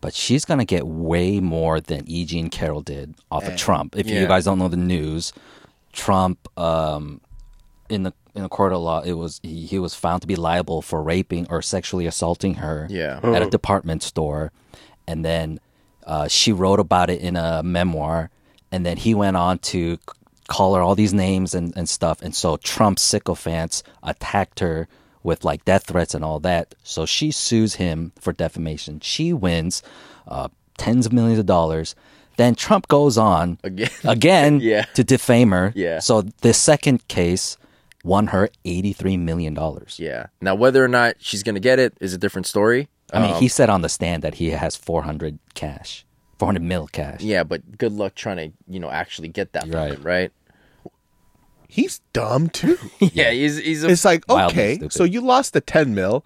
[0.00, 2.24] but she's gonna get way more than E.
[2.24, 3.96] Jean Carroll did off of Trump.
[3.96, 4.20] If Yeah.
[4.20, 5.32] you guys don't know the news,
[5.92, 7.20] Trump, um,
[7.88, 10.36] in the in a court of law, it was he, he was found to be
[10.36, 13.20] liable for raping or sexually assaulting her Yeah.
[13.22, 14.50] at a department store,
[15.06, 15.60] and then
[16.06, 18.30] uh, she wrote about it in a memoir,
[18.72, 19.98] and then he went on to
[20.48, 24.88] call her all these names and, and stuff, and so Trump's sycophants attacked her
[25.22, 26.74] with like death threats and all that.
[26.82, 29.00] So she sues him for defamation.
[29.00, 29.82] She wins
[30.28, 31.94] uh, tens of millions of dollars.
[32.36, 33.88] Then Trump goes on Again.
[34.02, 34.84] again Yeah.
[34.94, 35.72] to defame her.
[35.76, 36.00] Yeah.
[36.00, 37.56] So the second case
[38.04, 39.96] won her eighty three million dollars.
[39.98, 40.26] Yeah.
[40.40, 42.88] Now, whether or not she's gonna get it is a different story.
[43.12, 46.04] I mean, Um, he said on the stand that he has four hundred cash,
[46.38, 47.20] four hundred mil cash.
[47.22, 49.62] Yeah, but good luck trying to you know actually get that.
[49.64, 49.92] from Right.
[49.94, 50.32] him, right.
[51.68, 52.78] He's dumb too.
[53.00, 54.92] Yeah, he's he's a it's like Wildly okay, stupid.
[54.92, 56.24] so you lost the ten mil.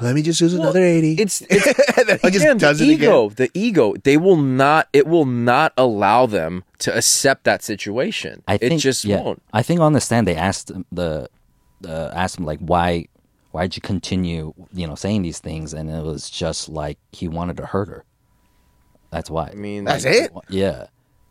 [0.00, 1.14] Let me just use another eighty.
[1.14, 3.26] It's, it's and then he again just does the it ego.
[3.26, 3.34] again.
[3.36, 3.94] The ego.
[4.04, 4.88] They will not.
[4.92, 8.42] It will not allow them to accept that situation.
[8.46, 9.42] I think it just yeah, won't.
[9.52, 11.28] I think on the stand they asked him the
[11.86, 13.06] uh, asked him like why
[13.50, 17.56] why'd you continue you know saying these things and it was just like he wanted
[17.56, 18.04] to hurt her.
[19.10, 19.48] That's why.
[19.48, 20.32] I mean, That's like, it.
[20.48, 20.86] Yeah.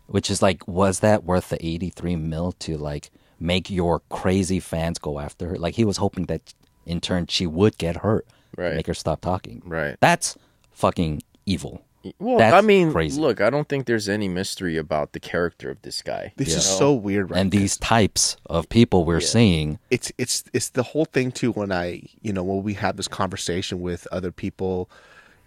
[0.08, 4.98] Which is like, was that worth the 83 mil to like make your crazy fans
[4.98, 5.58] go after her?
[5.58, 6.54] Like he was hoping that
[6.86, 8.26] in turn she would get hurt.
[8.58, 8.76] Right.
[8.76, 9.62] Make her stop talking.
[9.66, 9.96] Right.
[10.02, 10.36] That's
[10.72, 11.84] fucking evil.
[12.20, 13.20] Well, That's I mean, crazy.
[13.20, 16.32] look, I don't think there's any mystery about the character of this guy.
[16.38, 16.78] This you is know?
[16.78, 17.40] so weird, right?
[17.40, 21.72] and these types of people we're seeing, it's it's it's the whole thing too when
[21.72, 24.90] i you know when we have this conversation with other people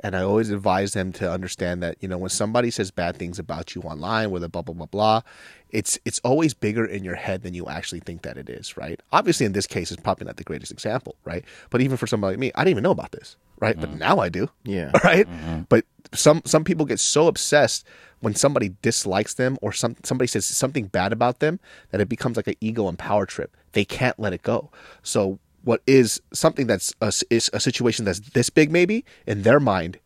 [0.02, 3.38] And I always advise them to understand that, you know, when somebody says bad things
[3.38, 5.22] about you online, with a blah blah blah blah,
[5.70, 9.00] it's it's always bigger in your head than you actually think that it is, right?
[9.12, 11.44] Obviously in this case it's probably not the greatest example, right?
[11.70, 13.78] But even for somebody like me, I didn't even know about this, right?
[13.78, 13.98] But mm.
[13.98, 14.48] now I do.
[14.64, 14.92] Yeah.
[15.04, 15.26] Right?
[15.28, 15.62] Mm-hmm.
[15.68, 17.86] But some some people get so obsessed
[18.20, 21.58] when somebody dislikes them or some somebody says something bad about them
[21.90, 23.56] that it becomes like an ego and power trip.
[23.72, 24.70] They can't let it go.
[25.02, 29.60] So what is something that's a, is a situation that's this big maybe in their
[29.60, 29.98] mind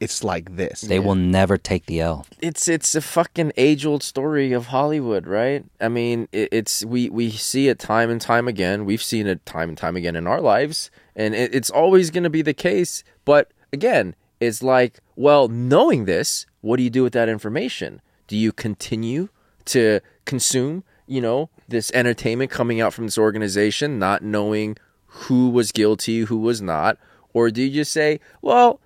[0.00, 2.26] it's like this They will never take the L.
[2.40, 5.64] it's it's a fucking age old story of Hollywood, right?
[5.80, 8.84] I mean, it, it's we we see it time and time again.
[8.84, 12.24] We've seen it time and time again in our lives, and it, it's always going
[12.24, 13.04] to be the case.
[13.24, 18.02] But again, it's like, well, knowing this, what do you do with that information?
[18.26, 19.28] Do you continue
[19.66, 24.76] to consume, you know, this entertainment coming out from this organization, not knowing
[25.26, 26.98] who was guilty, who was not,
[27.32, 28.80] or do you just say, well,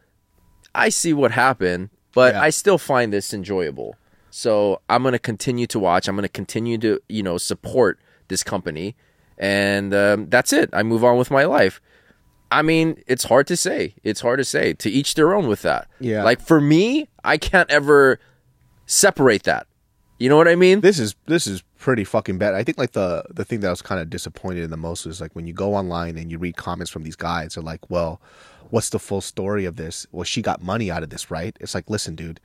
[0.74, 2.42] I see what happened, but Yeah.
[2.42, 3.96] I still find this enjoyable.
[4.30, 6.06] So I'm going to continue to watch.
[6.06, 7.98] I'm going to continue to, you know, support
[8.28, 8.94] this company.
[9.38, 10.68] And um, that's it.
[10.72, 11.80] I move on with my life.
[12.50, 13.94] I mean, it's hard to say.
[14.04, 14.74] It's hard to say.
[14.74, 15.88] To each their own with that.
[16.00, 16.24] Yeah.
[16.24, 18.20] Like for me, I can't ever
[18.86, 19.66] separate that.
[20.18, 20.80] You know what I mean?
[20.80, 22.54] this is this is pretty fucking bad.
[22.54, 25.06] I think like the the thing that I was kind of disappointed in the most
[25.06, 27.88] is like when you go online and you read comments from these guys, they're like,
[27.88, 28.20] "Well,
[28.70, 30.06] what's the full story of this?
[30.10, 32.40] Well, she got money out of this, right?" It's like, listen, dude,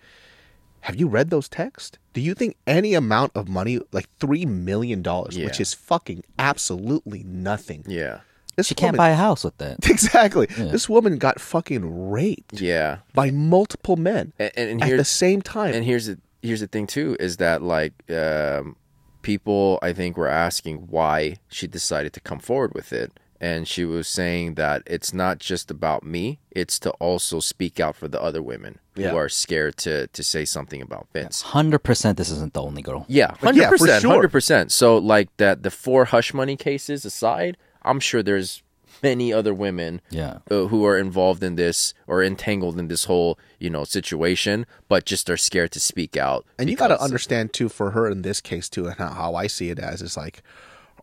[0.82, 1.98] have you read those texts?
[2.14, 7.24] Do you think any amount of money, like three million dollars, which is fucking absolutely
[7.24, 7.84] nothing?
[7.88, 8.20] yeah.
[8.56, 9.78] This She can't buy a house with that.
[9.90, 10.46] exactly.
[10.46, 13.00] This woman got fucking raped Yeah.
[13.16, 15.74] by multiple men And, and, and at the same time.
[15.74, 18.76] And here's the here's the thing too is that like um,
[19.24, 23.84] people I think were asking why she decided to come forward with it, and she
[23.86, 28.22] was saying that it's not just about me; it's to also speak out for the
[28.22, 29.10] other women Yeah.
[29.12, 31.42] who are scared to to say something about Vince.
[31.42, 33.06] Hundred percent, this isn't the only girl.
[33.08, 34.72] Yeah, hundred percent, hundred percent.
[34.72, 38.63] So like that, the four hush money cases aside, I'm sure there's
[39.04, 40.38] many other women Yeah.
[40.50, 45.06] uh, who are involved in this or entangled in this whole you know situation, but
[45.06, 46.46] just are scared to speak out.
[46.58, 49.36] And you got to understand too, for her in this case too, and how, how
[49.36, 50.42] I see it as is like,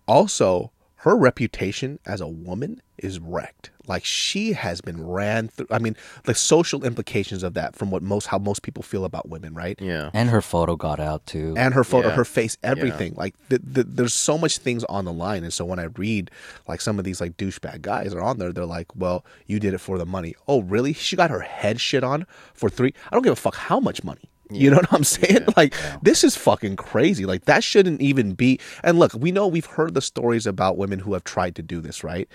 [0.09, 3.71] also her reputation as a woman is wrecked.
[3.89, 5.67] Like she has been ran through.
[5.71, 9.29] I mean, the social implications of that from what most how most people feel about
[9.29, 9.77] women, right?
[9.81, 10.11] Yeah.
[10.15, 11.55] And her photo got out too.
[11.57, 12.15] and her photo, Yeah.
[12.15, 13.15] her face, everything.
[13.17, 16.31] Like th th there's so much things on the line, and so when I read
[16.69, 19.75] like some of these like douchebag guys are on there, they're like, "Well, you did
[19.75, 20.93] it for the money." Oh, really?
[20.93, 22.95] She got her head shit on for three.
[23.11, 24.31] I don't give a fuck how much money.
[24.53, 25.47] You know what I'm saying?
[25.57, 27.25] Like this is fucking crazy.
[27.25, 28.59] Like that shouldn't even be.
[28.83, 31.81] And look, we know we've heard the stories about women who have tried to do
[31.81, 32.29] this, right?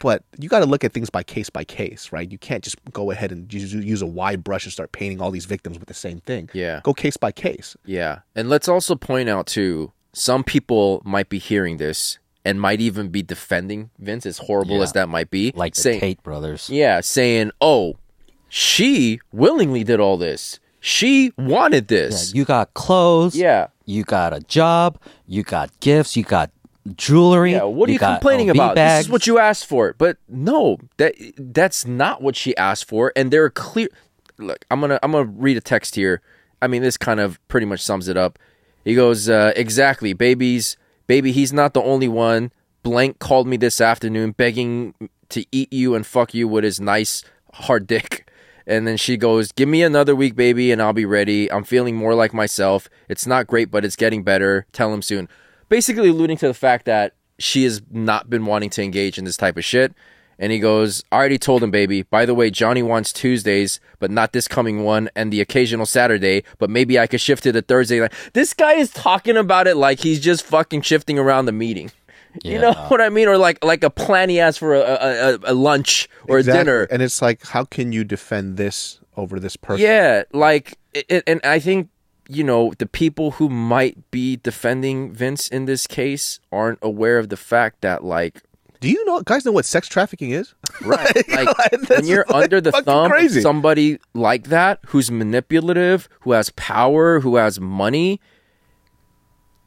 [0.00, 2.30] But you got to look at things by case by case, right?
[2.30, 5.30] You can't just go ahead and use, use a wide brush and start painting all
[5.30, 6.48] these victims with the same thing.
[6.52, 6.80] Yeah.
[6.84, 7.76] Go case by case.
[7.84, 8.20] Yeah.
[8.36, 13.08] And let's also point out too, some people might be hearing this and might even
[13.08, 14.82] be defending Vince as horrible Yeah.
[14.84, 15.52] as that might be.
[15.56, 16.70] like the saying, Tate brothers.
[16.70, 17.96] Yeah, saying, "Oh,
[18.48, 20.58] she willingly did all this.
[20.80, 23.34] She wanted Yeah, this." you got clothes.
[23.36, 23.66] Yeah.
[23.84, 24.98] You got a job.
[25.26, 26.16] You got gifts.
[26.16, 26.50] You got
[26.96, 27.52] jewelry.
[27.52, 28.74] Yeah, what are you, got complaining about?
[28.74, 29.94] This is what you asked for.
[29.98, 33.12] But no, that that's not what she asked for.
[33.16, 33.88] And there are clear.
[34.38, 36.22] Look, I'm gonna I'm gonna read a text here.
[36.60, 38.38] I mean, this kind of pretty much sums it up.
[38.84, 40.76] He goes, uh, exactly, babies,
[41.06, 41.32] baby.
[41.32, 42.52] He's not the only one.
[42.82, 44.94] Blank called me this afternoon, begging
[45.28, 47.22] to eat you and fuck you with his nice
[47.54, 48.30] hard dick.
[48.66, 51.50] And then she goes, Give me another week, baby, and I'll be ready.
[51.50, 52.88] I'm feeling more like myself.
[53.08, 54.66] It's not great, but it's getting better.
[54.72, 55.28] Tell him soon.
[55.68, 59.36] Basically, alluding to the fact that she has not been wanting to engage in this
[59.36, 59.94] type of shit.
[60.40, 62.02] And he goes, I already told him, baby.
[62.02, 66.44] By the way, Johnny wants Tuesdays, but not this coming one, and the occasional Saturday,
[66.58, 68.00] but maybe I could shift it to Thursday.
[68.00, 71.90] Like, this guy is talking about it like he's just fucking shifting around the meeting.
[72.44, 73.26] You know what I mean?
[73.26, 76.60] Or like like a plan he has for a, a, a, a lunch or Exactly.
[76.60, 76.82] a dinner.
[76.84, 79.84] And it's like, how can you defend this over this person?
[79.84, 81.88] Yeah, like, it, and I think
[82.28, 87.30] you know the people who might be defending Vince in this case aren't aware of
[87.30, 88.42] the fact that like
[88.80, 90.54] Do you know, guys, know what sex trafficking is?
[90.82, 93.40] right, like That's when you're like under the thumb crazy.
[93.40, 98.20] of somebody like that who's manipulative, who has power, who has money,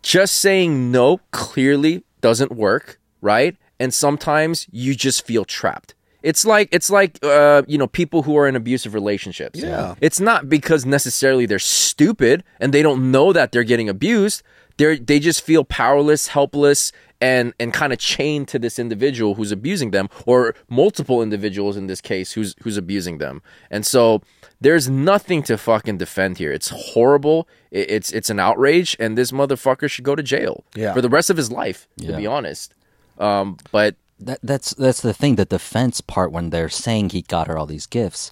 [0.03, 3.57] just saying no clearly doesn't work, right?
[3.79, 5.95] And sometimes you just feel trapped.
[6.23, 9.59] It's like it's like uh, you know people who are in abusive relationships.
[9.59, 9.95] Yeah.
[10.01, 14.43] It's not because necessarily they're stupid and they don't know that they're getting abused.
[14.77, 19.35] They are they just feel powerless, helpless, and and kind of chained to this individual
[19.35, 24.21] who's abusing them or multiple individuals in this case who's who's abusing them and so
[24.59, 29.31] there's nothing to fucking defend here it's horrible It- it's it's an outrage and this
[29.31, 30.93] motherfucker should go to jail Yeah.
[30.95, 32.73] for the rest of his life to be honest
[33.19, 35.35] um but that that's that's the thing.
[35.35, 38.31] The defense part when they're saying he got her all these gifts.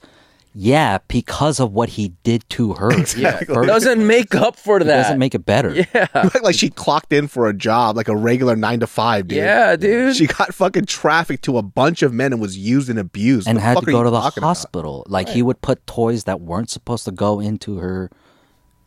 [0.56, 2.90] Yeah, because of what he did to her.
[3.18, 5.76] yeah First- doesn't make up for it that doesn't make it better.
[5.94, 6.08] yeah
[6.42, 9.38] like she clocked in for a job, like a regular nine to five, dude.
[9.38, 12.98] yeah dude She got fucking trafficked to a bunch of men and was used and
[12.98, 13.48] abused.
[13.48, 14.48] and The had to go to the talking about?
[14.48, 15.06] hospital.
[15.08, 18.10] Like he would put toys that weren't supposed to go into her,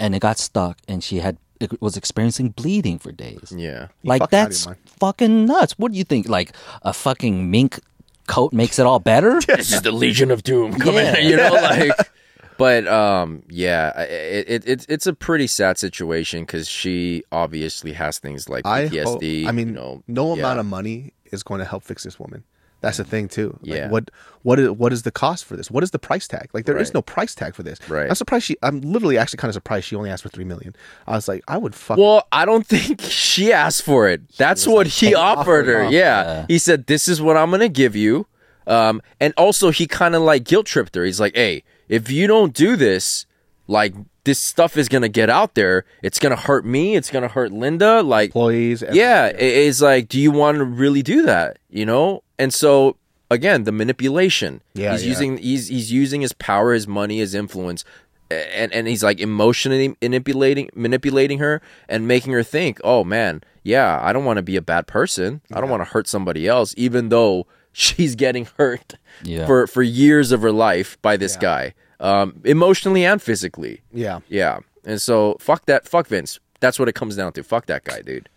[0.01, 3.53] and it got stuck, and she had it was experiencing bleeding for days.
[3.57, 4.91] yeah Like fucking out of that's your mind.
[4.99, 5.79] fucking nuts.
[5.79, 6.29] What do you think?
[6.29, 7.79] Like a fucking mink
[8.27, 9.41] coat makes it all better?
[9.47, 11.05] this is the Legion of Doom coming.
[11.05, 11.19] Yeah.
[11.19, 11.93] You know, like.
[12.59, 17.93] But um, yeah, I- it, it, it it's a pretty sad situation because she obviously
[17.95, 19.41] has things like I PTSD.
[19.43, 20.41] hope, I mean, you know, no yeah.
[20.41, 22.45] amount of money is going to help fix this woman.
[22.83, 23.59] That's the thing too.
[23.63, 23.89] Like, Yeah.
[23.89, 24.11] what
[24.43, 25.71] what is what is the cost for this?
[25.71, 26.51] What is the price tag?
[26.53, 26.95] Like there is Right.
[26.97, 27.79] no price tag for this.
[27.89, 28.09] Right.
[28.09, 28.57] I'm surprised she.
[28.63, 30.75] I'm literally actually kind of surprised she only asked for three million.
[31.07, 31.97] I was like, I would fuck.
[31.97, 34.21] Well, I don't think she asked for it.
[34.37, 35.83] That's what he he offered her.
[35.85, 36.45] offered, Yeah.
[36.49, 38.27] He said, "This is what I'm gonna give you,"
[38.67, 41.05] um, and also he kind of like guilt tripped her.
[41.05, 43.27] He's like, "Hey, if you don't do this,
[43.69, 43.95] like
[44.25, 45.85] this stuff is gonna get out there.
[46.03, 46.95] It's gonna hurt me.
[46.97, 48.03] It's gonna hurt Linda.
[48.03, 48.83] Like, employees.
[48.93, 51.59] yeah, it- it's like, do you want to really do that?
[51.71, 52.23] You know?
[52.39, 52.97] And so
[53.31, 54.61] again, the manipulation.
[54.75, 55.09] Yeah, he's yeah.
[55.09, 57.85] using he's he's using his power, his money, his influence,
[58.31, 63.99] and and he's like emotionally manipulating manipulating her and making her think, oh man, yeah,
[64.03, 65.41] I don't want to be a bad person.
[65.53, 69.47] I don't want to hurt somebody else, even though she's getting hurt Yeah.
[69.47, 73.81] for for years of her life by this guy, um, emotionally and physically.
[73.93, 74.21] Yeah.
[74.29, 76.39] Yeah, and so fuck that, fuck Vince.
[76.61, 77.43] That's what it comes down to.
[77.43, 78.29] Fuck that guy, dude.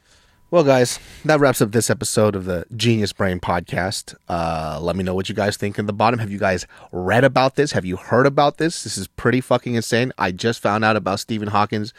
[0.51, 4.15] Well, guys, that wraps up this episode of the Genius Brain podcast.
[4.29, 6.19] Uh, let me know what you guys think in the bottom.
[6.19, 7.71] Have you guys read about this?
[7.71, 8.83] Have you heard about this?
[8.83, 10.13] This is pretty fucking insane.
[10.17, 11.93] I just found out about Stephen Hawkins.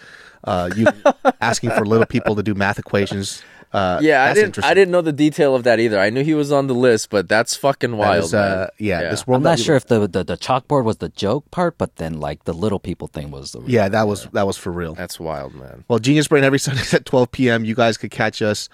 [0.45, 0.87] Uh, you
[1.41, 3.43] asking for little people to do math equations.
[3.73, 4.65] Uh, Yeah, I didn't.
[4.65, 5.99] I didn't know the detail of that either.
[5.99, 8.25] I knew he was on the list, but that's fucking wild.
[8.25, 8.69] is, uh, man.
[8.79, 9.39] yeah, this world.
[9.41, 12.45] I'm not sure if the, the the chalkboard was the joke part, but then like
[12.45, 14.95] the little people thing was the Yeah, that was that was for real.
[14.95, 15.85] That's wild, man.
[15.89, 17.65] Well, Genius Brain every Sunday at 12 p.m.
[17.65, 18.69] You guys could catch us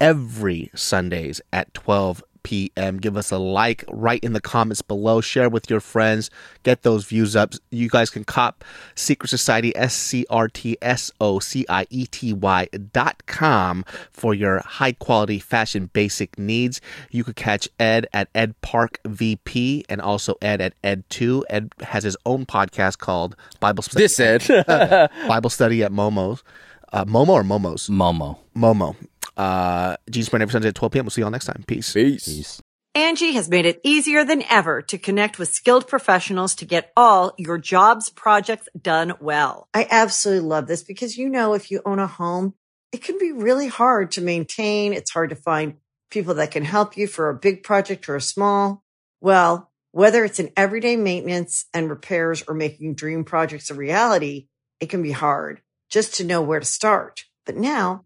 [0.00, 2.98] every Sundays at 12 p.m.
[2.98, 5.20] Give us a like write in the comments below.
[5.20, 6.30] Share with your friends.
[6.62, 7.54] Get those views up.
[7.70, 12.06] You guys can cop Secret Society, S C R T S O C I E
[12.06, 16.80] T Y dot com for your high quality fashion basic needs.
[17.10, 21.42] You could catch Ed at Ed Park VP and also Ed at Ed2.
[21.50, 24.04] Ed has his own podcast called Bible Study.
[24.04, 24.46] This Ed.
[25.26, 26.44] Bible study at Momo's.
[26.92, 27.88] Uh, Momo or Momo's?
[27.88, 28.38] Momo.
[28.56, 28.94] Momo.
[29.36, 31.04] Uh, Genius Brain every Sunday at 12 p.m.
[31.04, 31.64] We'll see y'all next time.
[31.66, 31.92] Peace.
[31.92, 32.24] Peace.
[32.24, 32.62] Peace.
[32.96, 37.34] Angi has made it easier than ever to connect with skilled professionals to get all
[37.36, 39.68] your jobs projects done well.
[39.74, 42.54] I absolutely love this because, you know, if you own a home,
[42.92, 44.94] it can be really hard to maintain.
[44.94, 45.74] It's hard to find
[46.10, 48.82] people that can help you for a big project or a small.
[49.20, 54.46] Well, whether it's in everyday maintenance and repairs or making dream projects a reality,
[54.80, 55.60] it can be hard
[55.90, 57.24] just to know where to start.
[57.44, 58.05] But now